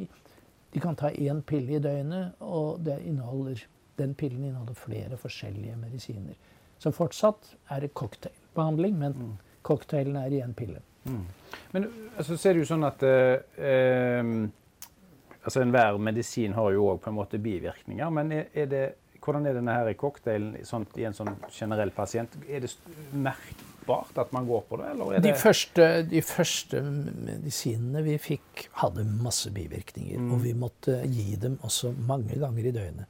De 0.75 0.83
kan 0.83 0.97
ta 0.99 1.11
én 1.11 1.43
pille 1.47 1.77
i 1.77 1.83
døgnet, 1.83 2.35
og 2.43 2.83
den 2.85 4.15
pillen 4.19 4.45
inneholder 4.45 4.75
flere 4.75 5.17
forskjellige 5.21 5.77
medisiner. 5.79 6.35
Så 6.79 6.91
fortsatt 6.91 7.55
er 7.71 7.85
det 7.85 7.95
cocktailbehandling, 7.95 8.99
men 8.99 9.15
mm. 9.15 9.31
cocktailen 9.63 10.19
er 10.19 10.35
i 10.35 10.43
én 10.43 10.53
pille. 10.55 10.83
Mm. 11.05 11.25
Men 11.73 11.87
altså, 12.17 12.37
så 12.37 12.49
er 12.49 12.57
det 12.57 12.65
jo 12.65 12.71
sånn 12.75 12.87
at 12.91 13.03
eh 13.07 14.51
altså 15.45 15.61
Enhver 15.61 15.99
medisin 16.01 16.55
har 16.57 16.73
jo 16.73 16.89
òg 16.93 17.01
på 17.05 17.13
en 17.13 17.19
måte 17.19 17.41
bivirkninger. 17.43 18.11
Men 18.11 18.33
er, 18.33 18.47
er 18.55 18.71
det, 18.71 18.85
hvordan 19.25 19.47
er 19.47 19.59
denne 19.59 19.77
her 19.77 19.91
i 19.91 19.97
cocktailen 19.99 20.57
sånn, 20.67 20.87
i 20.97 21.07
en 21.09 21.17
sånn 21.17 21.35
generell 21.53 21.93
pasient? 21.95 22.37
Er 22.49 22.65
det 22.65 22.73
merk 23.13 23.65
merkbart 23.85 24.19
at 24.19 24.33
man 24.33 24.47
går 24.47 24.61
på 24.69 24.77
det? 24.77 25.23
det 25.23 25.23
de, 25.23 25.35
første, 25.35 26.03
de, 26.03 26.23
første, 26.23 26.81
medisinene 26.83 28.03
vi 28.03 28.19
fikk, 28.19 28.69
hadde 28.81 29.05
masse 29.05 29.51
bivirkninger. 29.51 30.19
Mm. 30.19 30.33
Og 30.33 30.43
vi 30.43 30.55
måtte 30.55 31.03
gi 31.07 31.37
dem 31.37 31.59
også 31.63 31.95
mange 32.07 32.39
ganger 32.39 32.65
i 32.65 32.73
døgnet. 32.73 33.07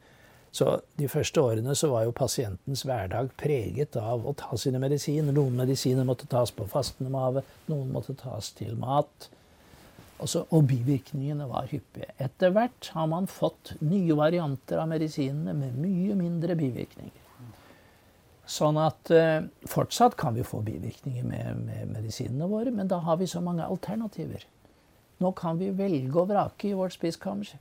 Så 0.54 0.80
De 0.96 1.08
første 1.08 1.40
årene 1.40 1.74
så 1.74 1.88
var 1.90 2.04
jo 2.04 2.12
pasientens 2.12 2.84
hverdag 2.84 3.32
preget 3.36 3.96
av 3.96 4.24
å 4.26 4.34
ta 4.34 4.56
sine 4.56 4.78
medisiner. 4.78 5.32
Noen 5.32 5.56
medisiner 5.56 6.04
måtte 6.04 6.26
tas 6.26 6.52
på 6.54 6.66
fastende 6.66 7.10
mage, 7.10 7.42
noen 7.66 7.90
måtte 7.90 8.14
tas 8.14 8.52
til 8.54 8.76
mat. 8.76 9.30
Også, 10.22 10.44
og 10.54 10.68
bivirkningene 10.70 11.48
var 11.50 11.66
hyppige. 11.66 12.06
Etter 12.22 12.54
hvert 12.54 12.92
har 12.94 13.08
man 13.10 13.26
fått 13.26 13.74
nye 13.82 14.14
varianter 14.14 14.78
av 14.78 14.88
medisinene 14.88 15.56
med 15.58 15.74
mye 15.74 16.14
mindre 16.14 16.54
bivirkninger. 16.54 17.23
Sånn 18.44 18.76
at 18.76 19.08
eh, 19.14 19.46
fortsatt 19.68 20.18
kan 20.20 20.34
vi 20.36 20.44
få 20.44 20.60
bivirkninger 20.64 21.24
med, 21.24 21.62
med, 21.64 21.92
medisinene 21.94 22.48
våre, 22.50 22.72
men 22.74 22.90
da 22.90 22.98
har 23.06 23.16
vi 23.20 23.28
så 23.30 23.40
mange 23.40 23.64
alternativer. 23.64 24.44
Nå 25.24 25.30
kan 25.38 25.56
vi 25.60 25.70
velge 25.72 26.18
og 26.20 26.28
vrake 26.28 26.68
i 26.68 26.74
vårt 26.76 26.96
spiskammer. 26.96 27.54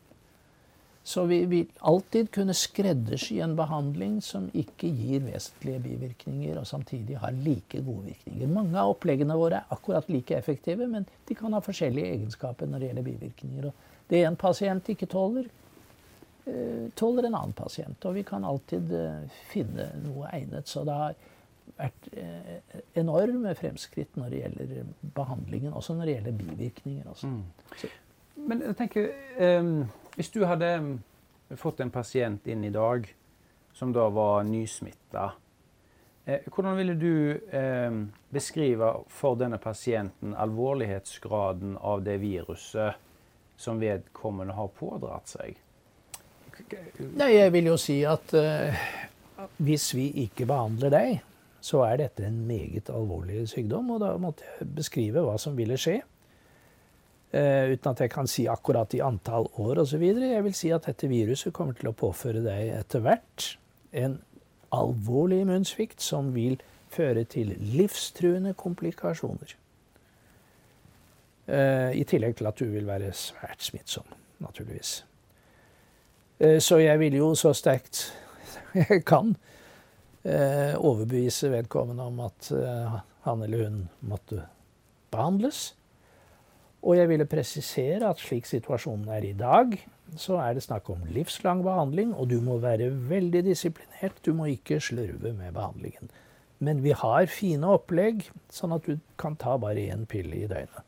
Så 1.03 1.25
vi 1.27 1.41
vil 1.51 1.71
alltid 1.79 2.29
kunne 2.31 2.55
skreddersy 2.55 3.41
en 3.43 3.55
behandling 3.59 4.21
som 4.23 4.45
ikke 4.55 4.87
gir 4.87 5.23
vesentlige 5.25 5.81
bivirkninger, 5.83 6.59
og 6.59 6.67
samtidig 6.67 7.17
har 7.19 7.35
like 7.35 7.81
gode 7.83 8.13
virkninger. 8.13 8.51
Mange 8.51 8.79
av 8.79 8.93
oppleggene 8.93 9.35
våre 9.39 9.59
er 9.59 9.75
akkurat 9.75 10.07
like 10.11 10.35
effektive, 10.35 10.87
men 10.87 11.07
de 11.27 11.35
kan 11.35 11.55
ha 11.55 11.59
forskjellige 11.63 12.13
egenskaper 12.15 12.71
når 12.71 12.79
det 12.79 12.89
gjelder 12.89 13.07
bivirkninger. 13.09 13.67
Og 13.67 14.07
det 14.11 14.23
en 14.23 14.39
pasient 14.39 14.91
ikke 14.95 15.11
tåler, 15.11 15.51
tåler 16.95 17.27
en 17.27 17.35
annen 17.35 17.53
pasient. 17.55 18.05
Og 18.05 18.17
vi 18.17 18.23
kan 18.27 18.45
alltid 18.45 18.91
eh, 18.97 19.39
finne 19.51 19.89
noe 20.03 20.31
egnet. 20.35 20.67
Så 20.67 20.83
det 20.87 20.97
har 20.97 21.15
vært 21.77 22.09
eh, 22.17 22.79
enorme 22.99 23.53
fremskritt 23.57 24.17
når 24.19 24.33
det 24.33 24.41
gjelder 24.43 24.91
behandlingen, 25.15 25.73
også 25.73 25.95
når 25.97 26.09
det 26.09 26.17
gjelder 26.17 26.39
bivirkninger. 26.41 27.23
Mm. 27.23 27.43
Men 28.49 28.63
jeg 28.65 28.77
tenker, 28.79 29.09
um, 29.39 29.73
hvis 30.17 30.31
du 30.33 30.43
hadde 30.49 30.69
fått 31.59 31.83
en 31.83 31.93
pasient 31.93 32.47
inn 32.49 32.63
i 32.65 32.73
dag 32.73 33.07
som 33.77 33.93
da 33.93 34.07
var 34.13 34.43
nysmitta, 34.47 35.31
eh, 36.25 36.45
hvordan 36.49 36.77
ville 36.77 36.95
du 36.99 37.13
eh, 37.55 37.99
beskrive 38.33 38.93
for 39.13 39.39
denne 39.39 39.57
pasienten 39.61 40.35
alvorlighetsgraden 40.35 41.77
av 41.77 42.03
det 42.05 42.19
viruset 42.21 42.99
som 43.55 43.79
vedkommende 43.81 44.57
har 44.57 44.73
pådratt 44.77 45.37
seg? 45.37 45.61
Nei, 47.17 47.33
jeg 47.35 47.53
vil 47.53 47.69
jo 47.71 47.77
si 47.81 47.99
at 48.07 48.33
uh, 48.37 48.81
hvis 49.63 49.91
vi 49.97 50.09
ikke 50.25 50.47
behandler 50.49 50.93
deg, 50.93 51.21
så 51.63 51.85
er 51.87 52.01
dette 52.01 52.25
en 52.27 52.41
meget 52.47 52.91
alvorlig 52.91 53.45
sykdom. 53.51 53.93
Og 53.95 54.01
da 54.03 54.13
måtte 54.21 54.47
jeg 54.47 54.69
beskrive 54.75 55.23
hva 55.25 55.37
som 55.41 55.55
ville 55.57 55.77
skje. 55.79 56.01
Uh, 57.33 57.73
uten 57.73 57.93
at 57.93 58.03
jeg 58.03 58.13
kan 58.13 58.29
si 58.29 58.45
akkurat 58.51 58.93
i 58.93 59.01
antall 59.05 59.49
år 59.61 59.81
osv. 59.85 60.03
Jeg 60.03 60.45
vil 60.45 60.57
si 60.57 60.73
at 60.75 60.89
dette 60.89 61.09
viruset 61.09 61.55
kommer 61.55 61.77
til 61.77 61.89
å 61.89 61.97
påføre 61.97 62.43
deg 62.45 62.75
etter 62.77 63.03
hvert 63.05 63.53
en 63.93 64.19
alvorlig 64.73 65.43
immunsvikt 65.43 66.01
som 66.01 66.31
vil 66.35 66.59
føre 66.93 67.25
til 67.29 67.55
livstruende 67.73 68.53
komplikasjoner. 68.57 69.55
Uh, 71.43 71.91
I 71.91 72.05
tillegg 72.07 72.37
til 72.39 72.47
at 72.47 72.61
du 72.61 72.69
vil 72.71 72.85
være 72.87 73.09
svært 73.17 73.65
smittsom, 73.65 74.05
naturligvis. 74.43 75.01
Eh, 76.39 76.59
så 76.63 76.79
jeg 76.81 76.99
vil 77.01 77.19
jo 77.19 77.33
så 77.37 77.53
sterkt 77.57 78.05
jeg 78.89 79.03
kan 79.05 79.35
eh, 80.23 80.73
overbevise 80.77 81.51
vedkommende 81.53 82.09
om 82.09 82.19
at 82.25 82.51
eh, 82.57 82.99
han 83.27 83.45
eller 83.45 83.67
hun 83.67 83.79
måtte 84.01 84.43
behandles. 85.13 85.71
Og 86.83 86.97
jeg 86.97 87.07
ville 87.07 87.29
presisere 87.29 88.09
at 88.09 88.19
slik 88.19 88.47
situasjonen 88.49 89.07
er 89.15 89.23
i 89.23 89.35
dag, 89.39 89.77
så 90.19 90.41
er 90.43 90.57
det 90.57 90.65
snakk 90.65 90.89
om 90.91 91.05
livslang 91.07 91.61
behandling, 91.63 92.11
og 92.11 92.27
du 92.29 92.41
må 92.43 92.57
være 92.59 92.89
veldig 92.91 93.45
disiplinert. 93.45 94.19
Du 94.25 94.33
må 94.35 94.49
ikke 94.51 94.81
slurve 94.83 95.31
med 95.31 95.55
behandlingen. 95.55 96.11
Men 96.63 96.83
vi 96.83 96.91
har 96.95 97.31
fine 97.31 97.71
opplegg, 97.71 98.27
sånn 98.51 98.75
at 98.75 98.83
du 98.87 98.99
kan 99.19 99.39
ta 99.39 99.55
bare 99.59 99.87
én 99.95 100.03
pille 100.09 100.43
i 100.43 100.49
døgnet. 100.51 100.83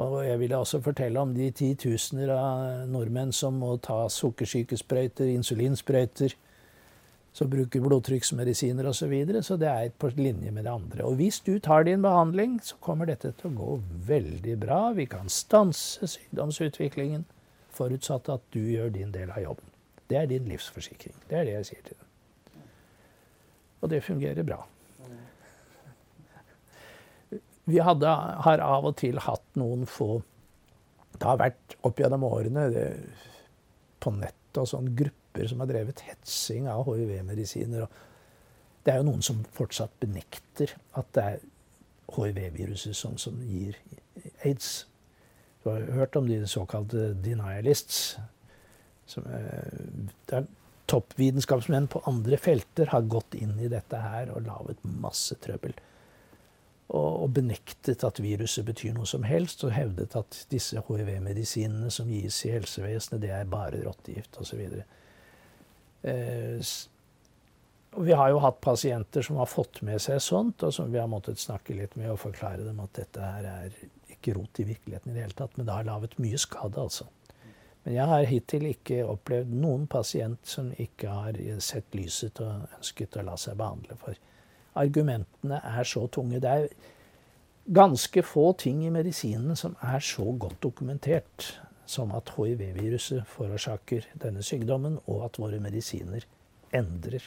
Og 0.00 0.20
jeg 0.24 0.38
ville 0.40 0.56
også 0.56 0.80
fortelle 0.80 1.20
om 1.20 1.32
de 1.36 1.50
titusener 1.52 2.30
av 2.32 2.86
nordmenn 2.88 3.34
som 3.36 3.58
må 3.60 3.74
ta 3.84 4.06
sukkersykesprøyter, 4.12 5.28
insulinsprøyter, 5.34 6.36
som 7.36 7.50
bruker 7.50 7.82
blodtrykksmedisiner 7.84 8.88
osv. 8.88 9.04
Så, 9.04 9.10
videre, 9.10 9.42
så 9.46 9.58
det 9.60 9.68
er 9.68 9.92
på 9.92 10.10
linje 10.16 10.50
med 10.50 10.64
det 10.64 10.72
andre. 10.72 11.04
Og 11.04 11.20
hvis 11.20 11.40
du 11.46 11.58
tar 11.62 11.84
din 11.86 12.02
behandling, 12.02 12.58
så 12.64 12.80
kommer 12.80 13.10
dette 13.10 13.34
til 13.38 13.52
å 13.52 13.58
gå 13.60 13.76
veldig 14.08 14.56
bra. 14.64 14.80
Vi 14.96 15.06
kan 15.10 15.28
stanse 15.30 16.08
sykdomsutviklingen, 16.16 17.26
forutsatt 17.76 18.32
at 18.32 18.48
du 18.56 18.60
gjør 18.60 18.90
din 18.96 19.12
del 19.14 19.30
av 19.30 19.44
jobben. 19.44 19.68
Det 20.10 20.18
er 20.18 20.26
din 20.32 20.48
livsforsikring. 20.50 21.14
Det 21.28 21.38
er 21.38 21.46
det 21.46 21.58
jeg 21.60 21.70
sier 21.70 21.86
til 21.86 22.00
dem. 22.00 22.06
Og 23.80 23.92
det 23.92 24.02
fungerer 24.04 24.46
bra. 24.48 24.64
Vi 27.70 27.80
hadde, 27.84 28.10
har 28.44 28.62
av 28.64 28.88
og 28.90 28.96
til 29.00 29.20
hatt 29.22 29.44
noen 29.60 29.86
få 29.88 30.20
Det 31.16 31.26
har 31.26 31.40
vært 31.40 31.76
opp 31.86 32.00
gjennom 32.00 32.24
årene 32.24 32.68
det, 32.72 32.84
på 34.00 34.12
nett 34.16 34.58
og 34.58 34.68
sånn 34.70 34.92
grupper 34.96 35.48
som 35.50 35.60
har 35.62 35.68
drevet 35.70 36.02
hetsing 36.06 36.68
av 36.70 36.86
hiv-medisiner. 36.88 37.86
Det 38.82 38.92
er 38.92 39.02
jo 39.02 39.08
noen 39.10 39.22
som 39.22 39.42
fortsatt 39.54 39.92
benekter 40.00 40.72
at 40.98 41.10
det 41.16 41.26
er 41.26 41.42
hiv-viruset 42.16 42.96
som, 42.96 43.18
som, 43.20 43.36
gir 43.44 43.76
aids. 44.46 44.86
Du 45.62 45.68
har 45.70 45.84
hørt 45.98 46.16
om 46.16 46.26
de 46.30 46.40
såkalte 46.48 47.10
denialists. 47.20 48.16
Som, 49.10 49.26
der 50.30 50.48
toppvitenskapsmenn 50.90 51.86
på 51.90 52.02
andre 52.08 52.38
felter 52.40 52.90
har 52.90 53.06
gått 53.10 53.36
inn 53.38 53.54
i 53.62 53.70
dette 53.70 53.98
her 54.00 54.32
og 54.34 54.46
laget 54.48 54.82
masse 55.02 55.36
trøbbel. 55.42 55.74
Og, 56.90 57.22
og 57.24 57.28
benektet 57.36 58.02
at 58.02 58.18
viruset 58.18 58.66
betyr 58.66 58.96
noe 58.96 59.06
som 59.06 59.22
helst, 59.22 59.62
og 59.62 59.74
hevdet 59.76 60.16
at 60.18 60.40
disse 60.50 60.80
hiv-medisinene 60.88 61.90
som 61.94 62.10
gis 62.10 62.40
i 62.48 62.54
helsevesenet, 62.56 63.20
det 63.22 63.30
er 63.36 63.50
bare 63.50 63.84
rottegift 63.84 64.40
osv. 64.42 64.64
Eh, 66.02 66.72
og 67.90 68.06
vi 68.06 68.14
har 68.14 68.30
jo 68.30 68.42
hatt 68.42 68.60
pasienter 68.62 69.22
som 69.26 69.38
har 69.40 69.48
fått 69.50 69.80
med 69.86 70.02
seg 70.02 70.20
sånt, 70.22 70.62
og 70.66 70.74
som 70.74 70.90
vi 70.92 70.98
har 70.98 71.10
måttet 71.10 71.42
snakke 71.42 71.74
litt 71.74 71.96
med 71.98 72.12
og 72.12 72.20
forklare 72.22 72.66
dem 72.66 72.82
at 72.82 72.94
dette 72.98 73.30
her 73.32 73.48
er 73.50 73.78
ikke 74.10 74.36
rot 74.36 74.60
i 74.62 74.68
virkeligheten 74.68 75.10
i 75.10 75.16
det 75.16 75.24
hele 75.24 75.38
tatt, 75.38 75.56
men 75.56 75.66
det 75.66 75.74
har 75.74 75.88
laget 75.88 76.18
mye 76.22 76.38
skade, 76.38 76.78
altså. 76.78 77.08
Men 77.82 77.96
jeg 77.96 78.06
har 78.10 78.26
hittil 78.28 78.66
ikke 78.68 79.04
opplevd 79.08 79.54
noen 79.56 79.86
pasient 79.90 80.46
som 80.46 80.68
ikke 80.78 81.10
har 81.10 81.38
sett 81.64 81.94
lyset 81.96 82.42
og 82.44 82.66
ønsket 82.76 83.16
å 83.16 83.24
la 83.26 83.36
seg 83.40 83.56
behandle. 83.58 83.96
For 84.02 84.18
argumentene 84.78 85.60
er 85.64 85.84
så 85.88 86.06
tunge. 86.12 86.40
Det 86.40 86.50
er 86.50 86.68
ganske 87.74 88.22
få 88.22 88.52
ting 88.58 88.84
i 88.86 88.92
medisinen 88.92 89.56
som 89.56 89.76
er 89.82 90.02
så 90.04 90.24
godt 90.38 90.62
dokumentert 90.62 91.60
som 91.90 92.12
at 92.14 92.30
hiv-viruset 92.36 93.26
forårsaker 93.26 94.06
denne 94.22 94.42
sykdommen, 94.46 95.00
og 95.10 95.24
at 95.26 95.38
våre 95.42 95.58
medisiner 95.62 96.26
endrer 96.74 97.24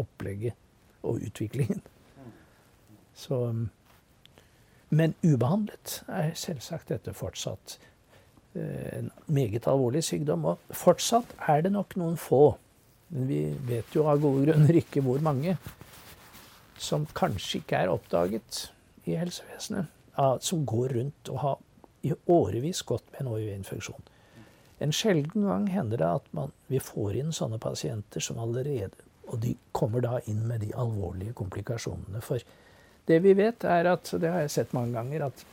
opplegget 0.00 0.56
og 1.04 1.20
utviklingen. 1.26 1.82
Så, 3.14 3.38
men 4.88 5.14
ubehandlet 5.22 6.00
er 6.08 6.32
selvsagt 6.38 6.88
dette 6.90 7.12
fortsatt 7.14 7.76
eh, 8.56 8.98
en 8.98 9.12
meget 9.26 9.68
alvorlig 9.70 10.02
sykdom. 10.04 10.48
Og 10.50 10.74
fortsatt 10.74 11.36
er 11.46 11.62
det 11.66 11.74
nok 11.76 11.94
noen 12.00 12.16
få, 12.18 12.56
men 13.12 13.28
vi 13.28 13.42
vet 13.68 13.94
jo 13.94 14.08
av 14.10 14.22
gode 14.24 14.48
grunner 14.48 14.80
ikke 14.80 15.04
hvor 15.04 15.20
mange, 15.22 15.58
som 16.84 17.06
kanskje 17.16 17.62
ikke 17.62 17.80
er 17.80 17.92
oppdaget 17.92 18.66
i 19.08 19.16
helsevesenet, 19.18 19.88
som 20.44 20.66
går 20.68 20.94
rundt 20.98 21.30
og 21.32 21.40
har 21.42 21.62
i 22.04 22.12
årevis 22.30 22.82
gått 22.86 23.06
med 23.12 23.24
en 23.24 23.32
HIV-infeksjon. 23.32 24.10
En 24.84 24.92
sjelden 24.92 25.46
gang 25.48 25.66
hender 25.72 26.00
det 26.02 26.10
at 26.20 26.30
man, 26.36 26.52
vi 26.68 26.82
får 26.82 27.16
inn 27.22 27.32
sånne 27.32 27.58
pasienter 27.62 28.20
som 28.22 28.38
allerede 28.42 29.04
og 29.32 29.40
de 29.40 29.54
kommer 29.72 30.04
da 30.04 30.18
inn 30.30 30.44
med 30.48 30.62
de 30.64 30.72
alvorlige 30.76 31.34
komplikasjonene. 31.38 32.20
For 32.24 32.42
det 33.08 33.20
vi 33.24 33.34
vet, 33.36 33.64
er 33.64 33.88
at 33.90 34.10
det 34.20 34.30
har 34.30 34.44
jeg 34.44 34.54
sett 34.54 34.74
mange 34.76 34.96
ganger, 34.96 35.28
at 35.28 35.44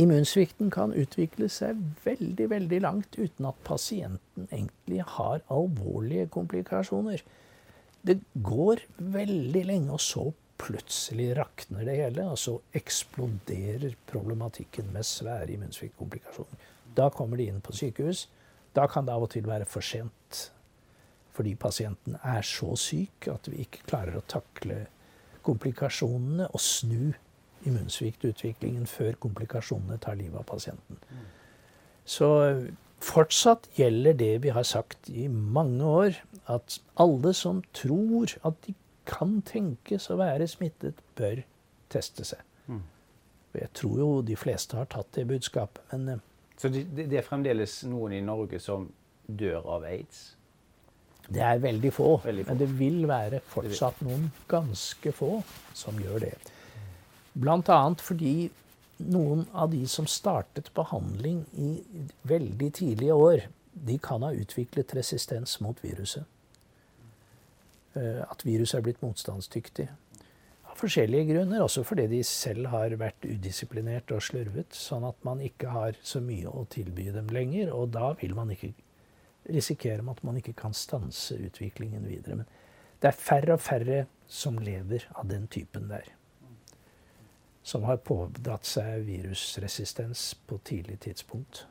immunsvikten 0.00 0.70
kan 0.72 0.94
utvikle 0.96 1.50
seg 1.52 1.78
veldig, 2.04 2.48
veldig 2.50 2.80
langt 2.86 3.18
uten 3.18 3.50
at 3.50 3.58
pasienten 3.66 4.48
egentlig 4.48 5.04
har 5.16 5.42
alvorlige 5.52 6.30
komplikasjoner. 6.32 7.22
Det 8.06 8.16
går 8.34 8.84
veldig 8.98 9.64
lenge, 9.68 9.92
og 9.92 10.00
så 10.00 10.26
plutselig 10.60 11.30
rakner 11.38 11.84
det 11.88 11.96
hele. 11.98 12.26
Og 12.32 12.38
så 12.40 12.56
eksploderer 12.76 13.96
problematikken 14.10 14.92
med 14.94 15.06
svære 15.08 15.52
immunsviktkomplikasjoner. 15.56 16.68
Da 16.96 17.08
kommer 17.14 17.40
de 17.40 17.48
inn 17.50 17.60
på 17.64 17.74
sykehus. 17.76 18.26
Da 18.76 18.86
kan 18.90 19.06
det 19.06 19.14
av 19.14 19.26
og 19.26 19.32
til 19.32 19.46
være 19.48 19.68
for 19.68 19.84
sent 19.84 20.46
fordi 21.30 21.54
pasienten 21.54 22.16
er 22.26 22.42
så 22.44 22.74
syk 22.76 23.28
at 23.32 23.46
vi 23.48 23.62
ikke 23.62 23.86
klarer 23.88 24.18
å 24.18 24.24
takle 24.28 24.82
komplikasjonene 25.46 26.50
og 26.50 26.60
snu 26.60 27.14
immunsviktutviklingen 27.64 28.84
før 28.90 29.16
komplikasjonene 29.22 29.96
tar 30.02 30.18
livet 30.18 30.40
av 30.42 30.44
pasienten. 30.50 30.98
Så 32.04 32.28
fortsatt 33.04 33.68
gjelder 33.78 34.16
det 34.18 34.32
vi 34.44 34.52
har 34.54 34.66
sagt 34.66 35.08
i 35.08 35.26
mange 35.28 35.84
år, 35.84 36.20
at 36.50 36.78
alle 37.00 37.32
som 37.36 37.62
tror 37.76 38.32
at 38.44 38.58
de 38.66 38.74
kan 39.08 39.40
tenkes 39.46 40.10
å 40.10 40.18
være 40.20 40.48
smittet, 40.50 41.00
bør 41.18 41.42
teste 41.90 42.26
seg. 42.26 42.42
Mm. 42.66 42.82
Jeg 43.56 43.70
tror 43.74 43.96
jo 43.98 44.10
de 44.22 44.36
fleste 44.38 44.78
har 44.78 44.90
tatt 44.90 45.10
det 45.16 45.26
budskapet, 45.30 45.82
men 45.92 46.08
eh, 46.08 46.26
Så 46.60 46.68
det, 46.68 46.84
det 46.92 47.16
er 47.18 47.24
fremdeles 47.24 47.82
noen 47.88 48.12
i 48.12 48.20
Norge 48.20 48.60
som 48.60 48.90
dør 49.26 49.64
av 49.76 49.86
aids? 49.88 50.34
Det 51.30 51.42
er 51.46 51.60
veldig 51.62 51.92
få, 51.94 52.16
veldig 52.24 52.44
få, 52.44 52.50
men 52.50 52.60
det 52.60 52.68
vil 52.78 53.04
være 53.08 53.40
fortsatt 53.48 54.00
noen 54.02 54.30
ganske 54.50 55.12
få 55.14 55.36
som 55.74 55.98
gjør 56.02 56.26
det. 56.26 56.34
Bl.a. 57.38 57.78
fordi 58.02 58.50
noen 59.08 59.46
av 59.52 59.70
de 59.72 59.84
som 59.88 60.06
startet 60.06 60.72
behandling 60.76 61.44
i 61.52 61.70
veldig 62.28 62.72
tidlige 62.76 63.16
år, 63.16 63.46
de 63.72 63.96
kan 64.02 64.22
ha 64.26 64.32
utviklet 64.36 64.94
resistens 64.94 65.58
mot 65.60 65.78
viruset. 65.84 66.24
Eh, 67.94 68.20
at 68.22 68.44
viruset 68.46 68.78
er 68.78 68.84
blitt 68.86 69.02
motstandsdyktig. 69.02 69.88
Av 70.70 70.76
forskjellige 70.78 71.32
grunner, 71.32 71.64
også 71.64 71.82
fordi 71.86 72.06
de 72.12 72.20
selv 72.26 72.70
har 72.70 72.94
vært 73.00 73.26
udisiplinert 73.26 74.12
og 74.14 74.22
slurvet, 74.22 74.76
sånn 74.76 75.06
at 75.08 75.18
man 75.26 75.42
ikke 75.42 75.72
har 75.74 75.98
så 76.02 76.22
mye 76.22 76.50
å 76.50 76.66
tilby 76.70 77.08
dem 77.14 77.30
lenger. 77.34 77.72
Og 77.74 77.90
da 77.96 78.12
vil 78.20 78.36
man 78.38 78.52
ikke 78.54 78.72
risikere 79.50 80.04
at 80.10 80.22
man 80.26 80.38
ikke 80.38 80.54
kan 80.58 80.76
stanse 80.76 81.38
utviklingen 81.40 82.06
videre. 82.06 82.42
Men 82.42 82.48
det 83.00 83.10
er 83.10 83.18
færre 83.18 83.56
og 83.56 83.64
færre 83.64 84.04
som 84.30 84.58
lever 84.62 85.08
av 85.16 85.30
den 85.30 85.48
typen 85.50 85.88
der. 85.90 86.06
Som 87.70 87.86
har 87.86 88.00
pådratt 88.02 88.66
seg 88.66 89.04
virusresistens 89.06 90.32
på 90.48 90.58
tidlig 90.66 90.98
tidspunkt. 91.06 91.64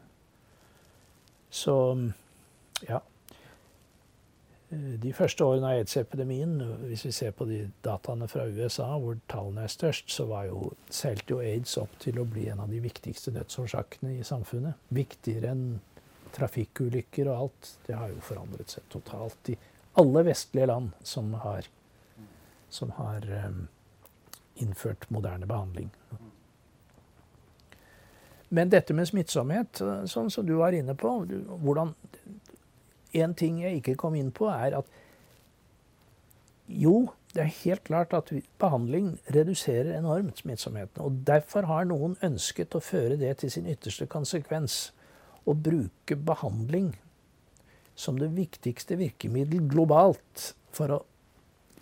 Så 1.49 1.75
ja. 2.87 3.01
De 5.03 5.11
første 5.17 5.43
årene 5.43 5.65
av 5.65 5.79
aids-epidemien, 5.79 6.51
hvis 6.85 7.07
vi 7.07 7.11
ser 7.15 7.31
på 7.33 7.47
de 7.49 7.63
dataene 7.83 8.27
fra 8.29 8.43
USA, 8.45 8.91
hvor 9.01 9.17
tallene 9.31 9.63
er 9.65 9.71
størst, 9.73 10.11
så 10.13 10.27
var 10.29 10.45
jo, 10.45 10.69
seilte 10.93 11.33
jo 11.33 11.39
aids 11.41 11.73
opp 11.81 11.95
til 12.03 12.21
å 12.21 12.27
bli 12.29 12.45
en 12.53 12.61
av 12.61 12.69
de 12.69 12.77
viktigste 12.83 13.33
dødsårsakene 13.33 14.19
i 14.19 14.27
samfunnet. 14.27 14.77
Viktigere 14.93 15.55
enn 15.55 15.65
trafikkulykker 16.35 17.31
og 17.31 17.47
alt, 17.47 17.71
det 17.87 17.97
har 17.97 18.13
jo 18.13 18.21
forandret 18.21 18.75
seg 18.75 18.85
totalt 18.93 19.49
i 19.49 19.57
alle 19.99 20.23
vestlige 20.29 20.69
land 20.69 20.93
som 21.01 21.33
har, 21.41 21.65
som 22.69 22.93
har 22.99 23.25
um, 23.49 23.63
innført 24.63 25.09
moderne 25.09 25.47
behandling. 25.49 25.89
Men 28.49 28.71
dette 28.73 28.95
med 28.97 29.07
smittsomhet, 29.09 29.81
sånn 30.09 30.31
som 30.33 30.45
du 30.45 30.55
var 30.57 30.73
inne 30.73 30.95
på 30.97 31.19
hvordan, 31.61 31.95
En 33.09 33.31
ting 33.33 33.55
jeg 33.63 33.79
ikke 33.79 33.95
kom 33.97 34.13
inn 34.13 34.27
på, 34.29 34.45
er 34.53 34.75
at 34.77 34.89
jo, 36.69 37.09
det 37.33 37.41
er 37.41 37.55
helt 37.63 37.83
klart 37.87 38.13
at 38.13 38.29
behandling 38.61 39.15
reduserer 39.33 39.95
enormt 39.97 40.43
smittsomheten. 40.43 41.01
Og 41.01 41.23
derfor 41.25 41.65
har 41.65 41.87
noen 41.89 42.13
ønsket 42.21 42.77
å 42.77 42.83
føre 42.85 43.17
det 43.17 43.31
til 43.41 43.49
sin 43.49 43.65
ytterste 43.65 44.05
konsekvens 44.05 44.91
å 45.49 45.55
bruke 45.57 46.13
behandling 46.15 46.91
som 47.97 48.19
det 48.21 48.29
viktigste 48.37 48.99
virkemiddel 48.99 49.65
globalt 49.71 50.51
for 50.69 50.93
å 50.93 50.99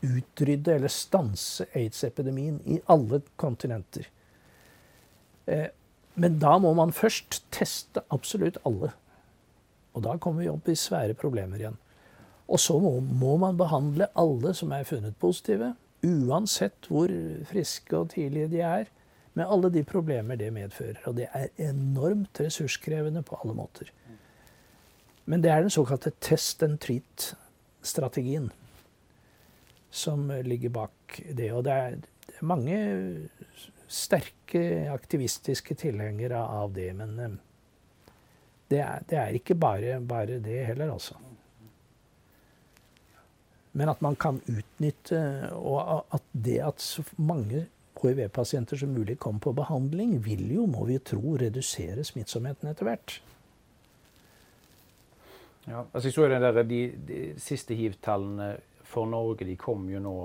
utrydde 0.05 0.75
eller 0.75 0.91
stanse 0.91 1.65
aids-epidemien 1.75 2.59
i 2.65 2.79
alle 2.91 3.21
kontinenter. 3.35 4.07
Eh, 5.45 5.67
men 6.17 6.39
da 6.41 6.57
må 6.61 6.73
man 6.77 6.93
først 6.95 7.43
teste 7.53 8.03
absolutt 8.13 8.59
alle. 8.65 8.91
Og 9.93 10.03
da 10.05 10.17
kommer 10.21 10.43
vi 10.43 10.51
opp 10.51 10.69
i 10.69 10.77
svære 10.77 11.17
problemer 11.17 11.61
igjen. 11.61 11.77
Og 12.47 12.61
så 12.61 12.77
må, 12.79 12.97
må 13.01 13.35
man 13.41 13.57
behandle 13.59 14.09
alle 14.17 14.53
som 14.55 14.71
er 14.71 14.87
funnet 14.87 15.17
positive, 15.19 15.73
uansett 16.05 16.87
hvor 16.89 17.11
friske 17.49 17.97
og 17.97 18.13
tidlige 18.13 18.51
de 18.53 18.61
er 18.63 18.91
med 19.37 19.45
alle 19.45 19.69
de 19.73 19.83
problemer 19.85 20.37
det 20.39 20.51
medfører. 20.53 21.01
Og 21.05 21.17
det 21.17 21.27
er 21.33 21.49
enormt 21.61 22.39
ressurskrevende 22.41 23.21
på 23.25 23.37
alle 23.43 23.57
måter. 23.57 23.91
Men 25.25 25.43
det 25.43 25.51
er 25.51 25.65
den 25.65 25.73
såkalte 25.73 26.13
test 26.23 26.63
and 26.63 26.79
treat-strategien 26.81 28.49
som 29.89 30.31
ligger 30.43 30.69
bak 30.69 31.21
det. 31.31 31.51
Og 31.53 31.63
det 31.67 31.73
er, 31.73 31.97
mange 32.41 32.77
sterke 33.87 34.91
aktivistiske 34.91 35.75
tilhengere 35.75 36.39
av 36.39 36.73
det. 36.75 36.91
Men 36.97 37.19
eh, 37.19 37.37
det 38.67 38.81
er, 38.83 39.07
det 39.09 39.21
er 39.21 39.39
ikke 39.39 39.55
bare, 39.55 39.99
bare, 40.03 40.41
det 40.43 40.65
heller, 40.67 40.91
altså. 40.97 41.15
Men 43.77 43.91
at 43.91 44.01
man 44.01 44.15
kan 44.17 44.39
utnytte 44.49 45.19
Og 45.53 46.05
at 46.09 46.23
det 46.33 46.57
at 46.65 46.81
så 46.81 47.03
mange 47.21 47.67
hiv-pasienter 47.97 48.77
som 48.77 48.89
mulig 48.93 49.17
kommer 49.19 49.39
på 49.39 49.53
behandling, 49.57 50.17
vil 50.25 50.51
jo, 50.53 50.65
må 50.69 50.85
vi 50.85 50.99
tro, 50.99 51.37
redusere 51.37 52.03
smittsomheten 52.05 52.69
etter 52.69 52.85
hvert. 52.85 53.19
Ja, 55.67 55.83
altså 55.91 56.07
jeg 56.07 56.13
så 56.15 56.27
den 56.31 56.45
der, 56.45 56.63
de, 56.63 56.81
de 57.07 57.21
siste 57.41 57.75
hiv-tallene 57.75 58.53
for 58.87 59.09
Norge 59.09 59.47
de 59.47 59.57
kom 59.59 59.89
jo 59.91 60.03
nå 60.03 60.17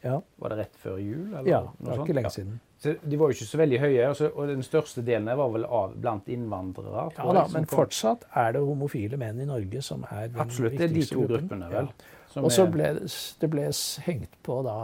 ja. 0.00 0.16
Var 0.40 0.52
det 0.52 0.56
rett 0.56 0.76
før 0.80 0.96
jul? 0.96 1.26
Eller 1.28 1.48
ja, 1.50 1.58
det 1.76 1.90
var 1.90 2.02
ikke 2.06 2.14
lenge 2.16 2.30
siden. 2.32 2.54
Så 2.80 2.94
De 3.04 3.16
var 3.20 3.28
jo 3.28 3.36
ikke 3.36 3.48
så 3.50 3.58
veldig 3.60 3.80
høye, 3.82 4.04
altså, 4.08 4.30
og 4.32 4.48
den 4.48 4.62
største 4.64 5.02
delen 5.04 5.28
var 5.36 5.50
vel 5.52 5.66
av 5.68 5.92
blant 6.00 6.30
innvandrere? 6.32 7.02
Ja 7.18 7.34
da, 7.36 7.42
men 7.52 7.68
fortsatt 7.68 8.24
er 8.40 8.54
det 8.56 8.62
homofile 8.64 9.20
menn 9.20 9.42
i 9.44 9.48
Norge 9.48 9.82
som 9.84 10.06
er 10.08 10.30
den 10.30 10.40
Absolutt, 10.40 10.78
det 10.80 10.88
er 10.88 10.94
de 10.94 11.04
to 11.04 11.26
gruppene, 11.28 11.68
vel. 11.68 11.92
Ja. 11.92 12.40
Og 12.40 12.48
så 12.54 12.64
ble 12.72 12.94
det 13.02 13.50
ble 13.52 13.66
hengt 14.06 14.40
på, 14.46 14.60
da, 14.64 14.76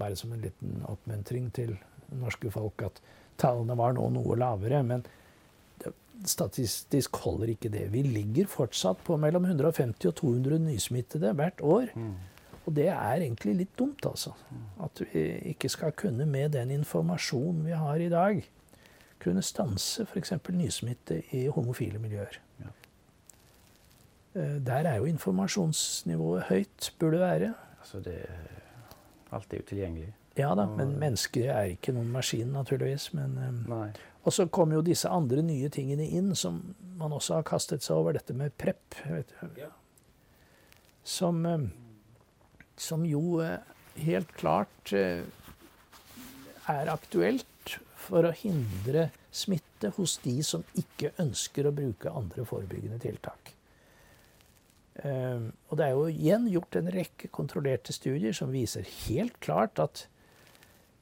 bare 0.00 0.16
som 0.16 0.32
en 0.32 0.40
liten 0.46 0.80
oppmuntring 0.88 1.50
til 1.52 1.74
norske 2.22 2.48
folk, 2.54 2.86
at 2.88 3.02
tallene 3.42 3.76
var 3.76 3.98
nå 3.98 4.08
noe 4.14 4.38
lavere. 4.40 4.80
Men 4.86 5.04
statistisk 6.28 7.16
holder 7.24 7.52
ikke 7.52 7.70
det. 7.72 7.88
Vi 7.92 8.04
ligger 8.06 8.48
fortsatt 8.50 9.00
på 9.04 9.16
mellom 9.20 9.44
150 9.48 10.08
og 10.08 10.14
200 10.20 10.60
nysmittede 10.62 11.32
hvert 11.36 11.60
år. 11.60 11.90
Mm. 11.98 12.14
Og 12.66 12.74
det 12.76 12.88
er 12.92 13.24
egentlig 13.24 13.56
litt 13.58 13.72
dumt, 13.78 14.06
altså. 14.06 14.34
At 14.82 15.02
vi 15.02 15.24
ikke 15.50 15.70
skal 15.72 15.94
kunne, 15.98 16.26
med 16.26 16.54
den 16.54 16.70
informasjonen 16.70 17.64
vi 17.66 17.74
har 17.74 18.02
i 18.02 18.10
dag, 18.12 18.42
kunne 19.22 19.42
stanse 19.42 20.06
f.eks. 20.06 20.32
nysmitte 20.50 21.22
i 21.34 21.46
homofile 21.46 21.98
miljøer. 22.02 22.38
Ja. 22.62 22.70
Eh, 24.34 24.56
der 24.66 24.88
er 24.88 24.96
jo 24.96 25.10
informasjonsnivået 25.10 26.42
høyt, 26.48 26.94
burde 26.98 27.20
være. 27.20 27.54
Altså 27.80 28.00
det, 28.00 28.16
alt 29.32 29.52
er 29.52 29.56
jo 29.62 29.68
tilgjengelig. 29.68 30.14
Ja 30.38 30.54
da, 30.56 30.64
men 30.66 30.94
mennesker 30.96 31.50
er 31.52 31.74
ikke 31.74 31.92
noen 31.92 32.08
maskin, 32.12 32.54
naturligvis. 32.54 33.10
Men, 33.14 33.36
eh, 33.68 34.00
og 34.22 34.32
så 34.32 34.46
kommer 34.46 34.78
jo 34.78 34.86
disse 34.86 35.08
andre 35.08 35.42
nye 35.42 35.68
tingene 35.68 36.06
inn, 36.06 36.34
som 36.34 36.62
man 36.98 37.12
også 37.12 37.34
har 37.40 37.46
kastet 37.46 37.82
seg 37.82 37.96
over. 37.96 38.12
Dette 38.16 38.34
med 38.34 38.54
prep. 38.58 38.96
Ja. 39.58 39.68
Som 41.04 41.46
eh, 41.46 41.68
som 42.80 43.04
jo 43.06 43.40
eh, 43.44 43.58
helt 44.04 44.30
klart 44.38 44.92
eh, 44.96 45.24
er 46.70 46.92
aktuelt 46.92 47.76
for 48.02 48.26
å 48.26 48.34
hindre 48.34 49.10
smitte 49.32 49.92
hos 49.96 50.18
de 50.24 50.36
som 50.44 50.64
ikke 50.78 51.12
ønsker 51.22 51.68
å 51.68 51.74
bruke 51.74 52.12
andre 52.12 52.44
forebyggende 52.48 53.00
tiltak. 53.02 53.52
Eh, 55.02 55.44
og 55.68 55.78
det 55.78 55.86
er 55.86 55.94
jo 55.96 56.08
igjen 56.10 56.48
gjort 56.52 56.80
en 56.80 56.90
rekke 56.92 57.30
kontrollerte 57.32 57.94
studier 57.96 58.34
som 58.36 58.52
viser 58.52 58.88
helt 59.06 59.38
klart 59.44 59.80
at 59.82 60.06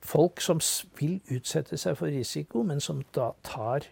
folk 0.01 0.41
som 0.41 0.61
vil 0.99 1.19
utsette 1.33 1.79
seg 1.81 1.99
for 1.99 2.13
risiko, 2.13 2.63
men 2.65 2.81
som 2.81 3.03
da 3.17 3.33
tar 3.47 3.89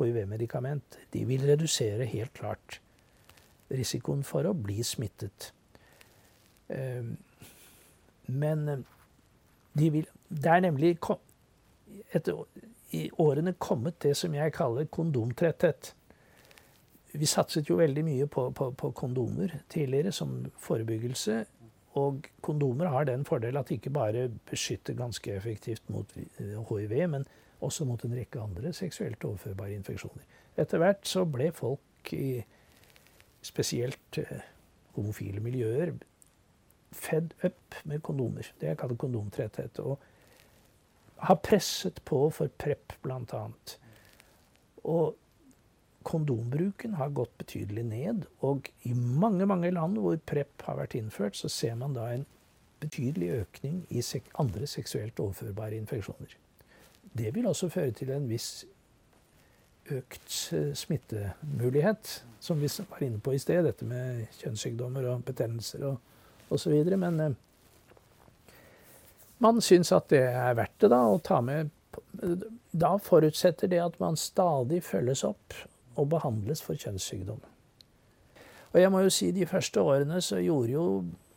hiv-medikament, 0.00 0.96
de 1.12 1.26
vil 1.28 1.44
redusere 1.44 2.06
helt 2.08 2.32
klart 2.36 2.80
risikoen 3.70 4.22
for 4.26 4.48
å 4.48 4.56
bli 4.56 4.80
smittet. 4.86 5.50
Men 8.30 8.68
eh, 8.68 8.78
de 9.78 9.90
vil, 9.90 10.06
det 10.28 10.50
er 10.50 10.60
nemlig 10.60 10.96
etter, 12.14 12.44
i 12.90 13.06
årene 13.22 13.54
kommet 13.58 14.00
det 14.02 14.16
som 14.18 14.34
jeg 14.34 14.54
kaller 14.54 14.88
kondomtretthet. 14.90 15.94
Vi 17.12 17.26
satset 17.26 17.70
jo 17.70 17.78
veldig 17.78 18.04
mye 18.06 18.26
på, 18.30 18.48
på, 18.54 18.70
på, 18.70 18.90
kondomer 18.94 19.60
tidligere 19.70 20.12
som 20.14 20.44
forebyggelse. 20.58 21.44
Og 21.98 22.26
kondomer 22.42 22.90
har 22.90 23.06
den 23.06 23.24
fordel 23.26 23.58
at 23.58 23.68
de 23.68 23.78
ikke 23.78 23.90
bare 23.94 24.28
beskytter 24.50 24.94
ganske 24.98 25.32
effektivt 25.34 25.90
mot 25.90 26.12
hiv, 26.14 26.94
men 27.10 27.26
også 27.60 27.84
mot 27.84 28.04
en 28.04 28.14
rekke 28.14 28.40
andre 28.40 28.72
seksuelt 28.72 29.24
overførbare 29.26 29.74
infeksjoner. 29.74 30.22
Etter 30.58 30.78
hvert 30.82 31.06
så 31.06 31.24
ble 31.26 31.50
folk 31.54 32.12
i 32.14 32.40
spesielt 33.42 34.18
eh, 34.22 34.46
homofile 34.94 35.42
miljøer 35.42 35.92
fed 36.92 37.34
up 37.44 37.74
med 37.84 38.02
kondomer. 38.02 38.52
Det 38.60 38.72
jeg 38.72 38.78
kaller 38.78 38.96
kondomtretthet. 38.96 39.78
Og 39.78 39.98
har 41.20 41.34
presset 41.44 42.00
på 42.04 42.30
for 42.30 42.48
PREP, 42.58 42.96
bl.a. 43.02 43.42
Og 44.84 45.16
kondombruken 46.02 46.94
har 46.94 47.12
gått 47.14 47.32
betydelig 47.38 47.84
ned. 47.84 48.26
Og 48.40 48.68
i 48.82 48.92
mange 48.94 49.46
mange 49.46 49.70
land 49.70 49.98
hvor 50.00 50.16
PREP 50.26 50.62
har 50.66 50.80
vært 50.80 50.96
innført, 50.98 51.36
så 51.36 51.48
ser 51.48 51.74
man 51.74 51.94
da 51.94 52.08
en 52.14 52.26
betydelig 52.80 53.28
økning 53.42 53.82
i 53.90 54.02
sek 54.02 54.30
andre 54.40 54.66
seksuelt 54.66 55.20
overførbare 55.20 55.76
infeksjoner. 55.76 56.36
Det 57.18 57.34
vil 57.34 57.46
også 57.46 57.68
føre 57.68 57.90
til 57.90 58.10
en 58.14 58.28
viss 58.30 58.64
økt 59.90 60.52
eh, 60.54 60.70
smittemulighet, 60.74 62.24
som 62.40 62.60
vi 62.60 62.68
var 62.90 63.02
inne 63.02 63.20
på 63.20 63.34
i 63.34 63.38
sted. 63.42 63.64
Dette 63.66 63.84
med 63.84 64.26
kjønnssykdommer 64.38 65.08
og 65.10 65.24
betennelser 65.24 65.84
og 65.90 65.98
osv. 66.50 66.74
Men 66.96 67.20
eh, 67.20 67.36
man 69.40 69.60
syns 69.64 69.92
at 69.96 70.10
det 70.12 70.24
er 70.28 70.56
verdt 70.58 70.82
det 70.84 70.92
da, 70.92 71.04
å 71.08 71.20
ta 71.24 71.40
med 71.44 71.70
Da 72.70 72.92
forutsetter 73.02 73.70
det 73.70 73.80
at 73.82 73.96
man 73.98 74.18
stadig 74.20 74.82
følges 74.86 75.24
opp 75.26 75.56
og 75.98 76.10
behandles 76.12 76.62
for 76.62 76.78
kjønnssykdom. 76.78 77.40
Og 78.70 78.78
jeg 78.78 78.92
må 78.92 79.00
jo 79.02 79.10
si 79.10 79.32
de 79.34 79.48
første 79.50 79.82
årene 79.82 80.20
så 80.22 80.38
gjorde 80.38 80.76
jo 80.76 80.84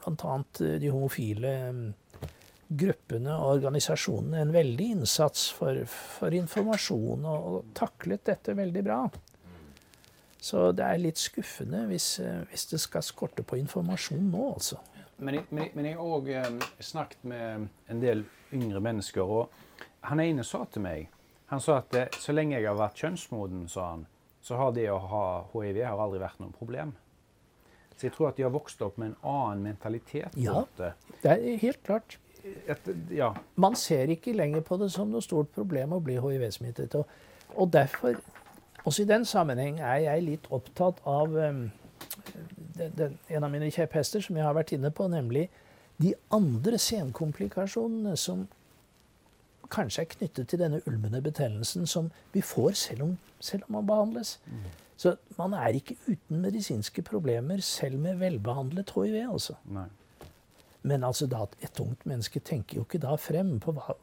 bl.a. 0.04 0.36
de 0.60 0.92
homofile 0.94 1.54
eh, 1.64 2.28
gruppene 2.74 3.34
og 3.34 3.58
organisasjonene 3.58 4.42
en 4.44 4.54
veldig 4.54 4.90
innsats 4.98 5.50
for, 5.56 5.78
for 5.88 6.36
informasjon, 6.36 7.26
og, 7.26 7.48
og, 7.50 7.70
taklet 7.78 8.26
dette 8.30 8.56
veldig 8.58 8.84
bra. 8.86 9.02
Så 10.44 10.72
det 10.76 10.86
er 10.86 11.02
litt 11.02 11.22
skuffende 11.22 11.86
hvis, 11.90 12.18
eh, 12.24 12.42
hvis 12.52 12.68
det 12.74 12.82
skal 12.84 13.06
skorte 13.06 13.46
på 13.48 13.60
informasjon 13.62 14.28
nå, 14.34 14.48
altså. 14.54 14.82
Men 15.18 15.38
jeg, 15.40 15.96
har 15.96 16.02
òg 16.02 16.30
eh, 16.34 16.48
snakket 16.84 17.24
med 17.30 17.68
en 17.92 18.02
del 18.02 18.24
yngre 18.54 18.82
mennesker, 18.84 19.22
og 19.22 19.86
han 20.10 20.20
ene 20.24 20.44
sa 20.44 20.66
til 20.66 20.84
meg 20.84 21.10
Han 21.52 21.62
sa 21.62 21.78
at 21.84 21.94
eh, 21.96 22.18
så 22.18 22.34
lenge 22.34 22.58
jeg 22.58 22.66
har 22.66 22.80
vært 22.80 22.98
kjønnsmoden, 22.98 23.68
sa 23.70 23.92
han, 23.92 24.08
så 24.42 24.58
har 24.58 24.74
det 24.74 24.88
å 24.92 24.98
ha 24.98 25.26
hiv 25.54 25.78
har 25.86 26.00
aldri 26.02 26.22
vært 26.24 26.40
noe 26.42 26.56
problem. 26.56 26.96
Så 27.94 28.08
jeg 28.08 28.16
tror 28.16 28.32
at 28.32 28.40
de 28.40 28.46
har 28.48 28.54
vokst 28.54 28.82
opp 28.82 28.98
med 28.98 29.12
en 29.12 29.18
annen 29.30 29.62
mentalitet. 29.68 30.34
Ja, 30.40 30.64
det 30.80 30.96
er 31.30 31.62
helt 31.62 31.84
klart. 31.86 32.18
Et, 32.44 32.90
ja. 33.14 33.30
Man 33.56 33.78
ser 33.80 34.12
ikke 34.12 34.34
lenger 34.36 34.66
på 34.66 34.78
det 34.82 34.90
som 34.92 35.12
noe 35.14 35.24
stort 35.24 35.54
problem 35.56 35.94
å 35.96 36.02
bli 36.04 36.18
hiv-smittet. 36.20 36.98
Og, 37.00 37.06
og, 37.54 37.70
derfor, 37.72 38.18
også 38.84 39.06
i 39.06 39.12
den 39.14 39.24
sammenheng, 39.30 39.80
er 39.80 40.02
jeg 40.08 40.26
litt 40.26 40.50
opptatt 40.52 41.00
av 41.08 41.38
um, 41.38 41.64
den, 42.76 43.18
en 43.30 43.44
av 43.44 43.52
mine 43.52 43.72
kjepphester, 43.72 44.22
som 44.22 44.38
jeg 44.38 44.46
har 44.46 44.56
vært 44.58 44.74
inne 44.76 44.92
på, 44.92 45.08
nemlig 45.12 45.48
de 46.02 46.14
andre 46.34 46.80
senkomplikasjonene 46.82 48.16
som 48.18 48.48
kanskje 49.74 50.04
er 50.04 50.12
knyttet 50.12 50.50
til 50.50 50.62
denne 50.62 50.82
ulmende 50.90 51.22
betennelsen 51.22 51.88
som 51.90 52.12
vi 52.34 52.42
får 52.46 52.78
selv 52.78 53.04
om, 53.08 53.18
selv 53.40 53.68
om 53.68 53.78
man 53.80 53.90
behandles. 53.90 54.38
Mm. 54.46 54.70
Så 54.98 55.16
man 55.38 55.54
er 55.58 55.74
ikke 55.74 55.98
uten 56.08 56.42
medisinske 56.42 57.02
problemer 57.02 57.62
selv 57.66 58.00
med 58.00 58.16
velbehandlet 58.22 58.94
hiv. 58.96 59.18
altså. 59.32 59.58
Nei. 59.66 59.88
Men 60.84 61.04
altså 61.04 61.28
da, 61.28 61.46
et 61.64 61.80
ungt 61.80 62.06
menneske 62.06 62.40
tenker 62.40 62.78
jo 62.78 62.84
ikke 62.84 63.00
da 63.00 63.16
frem 63.16 63.56
på 63.64 63.72
hva, 63.72 63.96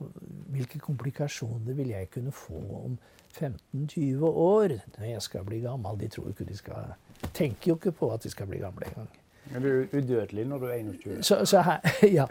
hvilke 0.48 0.80
komplikasjoner 0.80 1.76
vil 1.76 1.92
jeg 1.92 2.08
kunne 2.10 2.32
få 2.32 2.60
om 2.84 2.98
15-20 3.36 4.24
år 4.24 4.76
når 4.96 5.04
jeg 5.04 5.22
skal 5.22 5.44
bli 5.44 5.60
gammel. 5.60 6.00
De 6.00 6.08
tror 6.08 6.30
ikke 6.32 6.48
de 6.48 6.56
skal 6.56 6.94
tenker 7.34 7.72
jo 7.72 7.78
ikke 7.78 7.92
på 7.92 8.10
at 8.14 8.24
de 8.24 8.30
skal 8.30 8.48
bli 8.50 8.60
gamle 8.62 8.86
engang. 8.86 9.08
Men 9.50 9.62
du 9.62 9.68
er 9.68 9.96
udødelig 9.96 10.44
når 10.46 10.58
du 10.58 10.66
er 10.66 10.74
21? 10.74 11.22
Så, 11.22 11.44
så 11.44 11.62
her, 11.62 11.80
ja, 12.18 12.26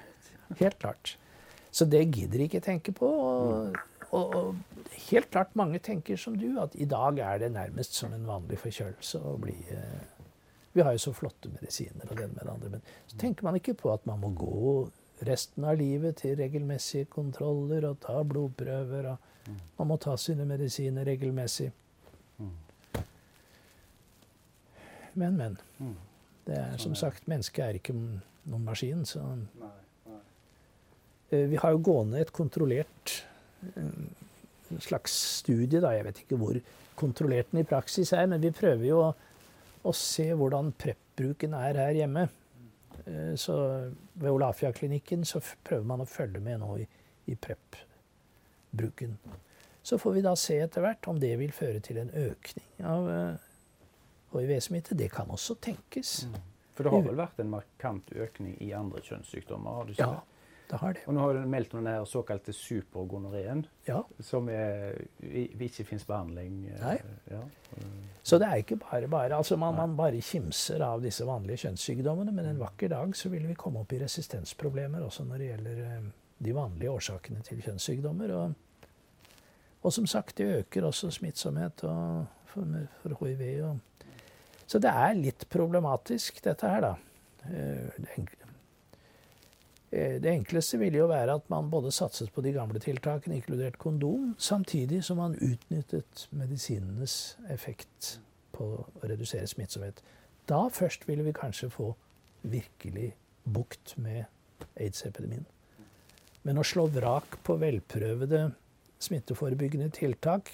helt 0.60 0.80
klart. 0.80 1.17
Så 1.71 1.86
det 1.86 2.12
gidder 2.12 2.38
de 2.38 2.43
ikke 2.43 2.60
tenke 2.60 2.91
på. 2.91 3.08
Og, 3.08 3.75
og, 4.12 4.36
og, 4.36 4.56
helt 5.10 5.30
klart 5.32 5.56
mange 5.56 5.80
tenker 5.80 6.15
som 6.17 6.38
du, 6.39 6.60
at 6.62 6.73
i 6.73 6.86
dag 6.86 7.19
er 7.19 7.38
det 7.38 7.52
nærmest 7.52 7.95
som 7.95 8.13
en 8.13 8.28
vanlig 8.28 8.58
forkjølelse 8.60 9.21
å 9.21 9.36
bli 9.41 9.56
eh, 9.71 9.99
Vi 10.73 10.82
har 10.86 10.93
jo 10.93 11.02
så 11.02 11.13
flotte 11.13 11.49
medisiner 11.49 12.10
og 12.10 12.17
den 12.17 12.34
med 12.36 12.43
det 12.43 12.52
andre, 12.54 12.69
men 12.69 12.82
så 13.08 13.17
tenker 13.17 13.43
man 13.43 13.56
ikke 13.58 13.73
på 13.73 13.93
at 13.93 14.06
man 14.06 14.19
må 14.21 14.30
gå 14.38 14.89
resten 15.25 15.65
av 15.65 15.78
livet 15.80 16.21
til 16.21 16.38
regelmessige 16.39 17.10
kontroller 17.12 17.88
og 17.89 17.99
ta 18.06 18.21
blodprøver. 18.23 19.10
og 19.12 19.56
Man 19.78 19.89
må 19.89 19.97
ta 19.97 20.15
sine 20.17 20.45
medisiner 20.45 21.08
regelmessig. 21.10 21.71
Men, 25.15 25.38
men. 25.38 25.58
Mm. 25.80 25.95
Det 26.45 26.58
er 26.58 26.78
som 26.82 26.95
sagt, 26.98 27.28
Mennesket 27.30 27.65
er 27.65 27.78
ikke 27.80 27.93
noen 27.95 28.65
maskin. 28.65 29.06
så... 29.06 29.22
Nei, 29.60 29.74
nei. 30.10 30.19
Eh, 31.32 31.45
vi 31.52 31.60
har 31.62 31.76
jo 31.76 31.82
gående 31.86 32.22
et 32.22 32.32
kontrollert 32.34 33.19
en 33.76 34.10
eh, 34.72 34.78
slags 34.82 35.13
studie, 35.39 35.82
da. 35.82 35.91
Jeg 35.93 36.06
vet 36.08 36.22
ikke 36.24 36.39
hvor 36.41 36.60
kontrollert 37.00 37.52
den 37.52 37.62
i 37.62 37.67
praksis 37.67 38.13
er, 38.13 38.26
men 38.30 38.41
vi 38.41 38.52
prøver 38.56 38.86
jo 38.88 39.02
å, 39.04 39.10
å 39.88 39.93
se 39.95 40.28
hvordan 40.34 40.74
prep-bruken 40.78 41.54
er 41.58 41.78
her 41.80 42.00
hjemme. 42.02 42.28
Eh, 43.06 43.36
Så 43.39 43.58
ved 44.15 44.32
Olafia-klinikken 44.32 45.26
så 45.26 45.41
prøver 45.63 45.86
man 45.86 46.02
å 46.02 46.10
følge 46.10 46.41
med 46.43 46.60
nå 46.63 46.80
i, 46.82 46.88
i 47.30 47.36
PREP-bruken. 47.36 49.17
Så 49.84 49.98
får 49.98 50.17
vi 50.17 50.22
da 50.26 50.34
se 50.38 50.58
etter 50.62 50.84
hvert 50.84 51.08
om 51.08 51.19
det 51.22 51.32
vil 51.39 51.54
føre 51.56 51.80
til 51.82 51.98
en 52.02 52.10
økning 52.12 52.86
av 52.86 53.08
hiv-smitte. 54.38 54.96
Det 54.96 55.10
kan 55.12 55.30
også 55.30 55.56
tenkes. 55.62 56.28
For 56.76 56.84
det 56.84 56.92
har 56.94 57.02
vel 57.02 57.18
vært 57.20 57.39
en 57.44 57.50
markant 57.50 58.12
økning 58.15 58.54
i 58.62 58.72
andre 58.72 59.02
kjønnssykdommer? 59.02 59.72
har 59.76 59.84
du 59.84 59.92
ikke 59.92 60.04
Ja, 60.06 60.12
det? 60.12 60.22
det 60.70 60.78
har 60.80 60.94
det. 60.94 61.02
Og 61.08 61.13
nå 61.13 61.20
har 61.20 61.34
du 61.34 61.48
meldt 61.50 61.74
om 61.74 61.84
den 61.84 62.06
såkalte 62.06 62.54
supergonoreen, 62.54 63.65
Ja. 63.88 64.04
som 64.22 64.48
er, 64.50 64.96
ikke 65.60 65.84
finnes 65.84 66.06
behandling 66.06 66.70
eh, 66.70 66.80
Nei. 66.86 66.98
Ja. 67.32 67.42
Så 68.24 68.38
det 68.39 68.48
er 68.48 68.56
ikke 68.56 68.78
bare 68.78 69.08
bare. 69.08 69.36
Altså 69.36 69.58
man, 69.58 69.76
man 69.76 69.98
bare 69.98 70.22
kimser 70.22 70.80
av 70.86 71.02
disse 71.02 71.26
vanlige 71.26 71.58
kjønnssykdommene, 71.65 72.32
men 72.32 72.46
en 72.46 72.60
vakker 72.60 72.88
dag 72.89 73.15
så 73.15 73.30
vil 73.30 73.48
vi 73.48 73.56
komme 73.56 73.80
opp 73.82 73.92
i 73.94 74.00
resistensproblemer 74.00 75.04
også 75.04 75.24
når 75.26 75.38
det 75.38 75.48
gjelder 75.52 75.84
eh, 75.98 76.10
de 76.39 76.56
vanlige 76.56 76.92
årsakene 76.92 77.42
til 77.44 77.62
kjønnssykdommer. 77.62 78.32
Og, 78.32 78.54
og 79.84 79.94
som 79.94 80.08
sagt, 80.08 80.38
det 80.38 80.48
øker 80.62 80.86
også 80.88 81.12
smittsomhet 81.12 81.82
for, 82.46 82.88
for 83.02 83.26
hiv. 83.26 83.65
Og, 83.65 83.80
så 84.70 84.78
det 84.82 84.92
er 84.94 85.18
litt 85.18 85.48
problematisk, 85.50 86.44
dette 86.46 86.70
her, 86.70 86.84
da. 86.86 86.92
Eh, 87.50 88.20
eh, 89.90 90.18
det 90.22 90.30
enkleste 90.30 90.78
ville 90.78 91.02
jo 91.02 91.08
være 91.10 91.40
at 91.40 91.48
man 91.50 91.72
både 91.72 91.92
satset 91.96 92.30
på 92.36 92.44
de 92.46 92.54
gamle 92.54 92.82
tiltakene, 92.84 93.40
inkludert 93.40 93.80
kondom, 93.82 94.36
samtidig 94.38 95.02
som 95.08 95.18
man 95.24 95.38
utnyttet 95.42 96.28
medisinenes 96.30 97.16
effekt 97.50 98.20
på 98.54 98.70
å 98.78 99.10
redusere 99.10 99.50
smittsomhet. 99.50 100.04
Da 100.50 100.68
først 100.74 101.08
ville 101.10 101.26
vi 101.26 101.34
kanskje 101.34 101.72
få 101.74 101.96
virkelig 102.42 103.16
bukt 103.50 103.96
med 103.98 104.26
aids-epidemien. 104.78 105.48
Men 106.46 106.62
å 106.62 106.66
slå 106.66 106.86
vrak 106.94 107.40
på 107.46 107.58
velprøvede 107.60 108.52
smitteforebyggende 109.02 109.90
tiltak 109.96 110.52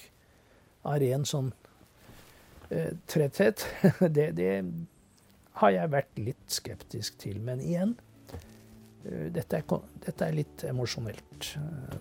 av 0.86 1.00
ren 1.02 1.24
sånn 1.28 1.52
tretthet, 3.06 3.66
det, 4.16 4.30
det 4.36 4.50
har 5.60 5.72
jeg 5.72 5.92
vært 5.92 6.20
litt 6.20 6.52
skeptisk 6.52 7.18
til. 7.22 7.40
Men 7.44 7.62
igjen, 7.64 7.94
eh, 9.06 9.28
dette 9.32 9.60
er, 9.62 9.82
dette 10.04 10.28
er 10.28 10.36
litt 10.36 10.66
emosjonelt. 10.68 11.52
Eh, 11.62 11.96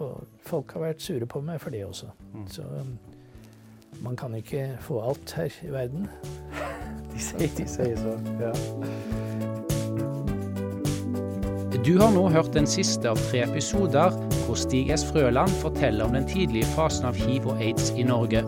Og 0.00 0.24
folk 0.48 0.70
har 0.72 0.80
vært 0.80 1.02
sure 1.04 1.26
på 1.28 1.42
meg 1.44 1.58
for 1.60 1.70
det 1.74 1.82
også. 1.84 2.06
Mm. 2.32 2.46
Så 2.48 2.62
man 4.00 4.16
kan 4.16 4.32
ikke 4.34 4.78
få 4.80 5.02
alt 5.04 5.34
her 5.36 5.52
i 5.66 5.68
verden. 5.74 6.08
De 7.12 7.18
sier, 7.20 7.50
de 7.58 7.66
sier 7.68 7.96
så. 7.98 8.14
Ja. 8.40 8.52
Du 11.84 11.98
har 11.98 12.12
nå 12.14 12.22
hørt 12.32 12.52
den 12.54 12.68
siste 12.70 13.10
av 13.10 13.18
tre 13.28 13.42
episoder 13.44 14.14
hvor 14.46 14.56
Stig 14.56 14.92
S. 14.94 15.04
Frøland 15.10 15.52
forteller 15.60 16.06
om 16.06 16.14
den 16.16 16.26
tidlige 16.28 16.68
fasen 16.76 17.10
av 17.10 17.18
hiv 17.18 17.50
og 17.50 17.60
aids 17.60 17.90
i 17.98 18.06
Norge. 18.06 18.44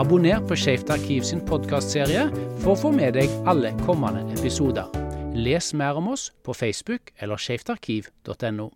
Abonner 0.00 0.40
på 0.48 0.56
Skeivt 0.56 0.90
arkiv 0.90 1.24
sin 1.28 1.42
podkastserie 1.44 2.24
for 2.62 2.72
å 2.72 2.80
få 2.80 2.92
med 2.96 3.18
deg 3.18 3.32
alle 3.48 3.74
kommende 3.84 4.24
episoder. 4.32 4.88
Les 5.36 5.72
mer 5.76 6.00
om 6.00 6.08
oss 6.14 6.30
på 6.44 6.56
Facebook 6.56 7.12
eller 7.20 7.40
skeivtarkiv.no. 7.40 8.70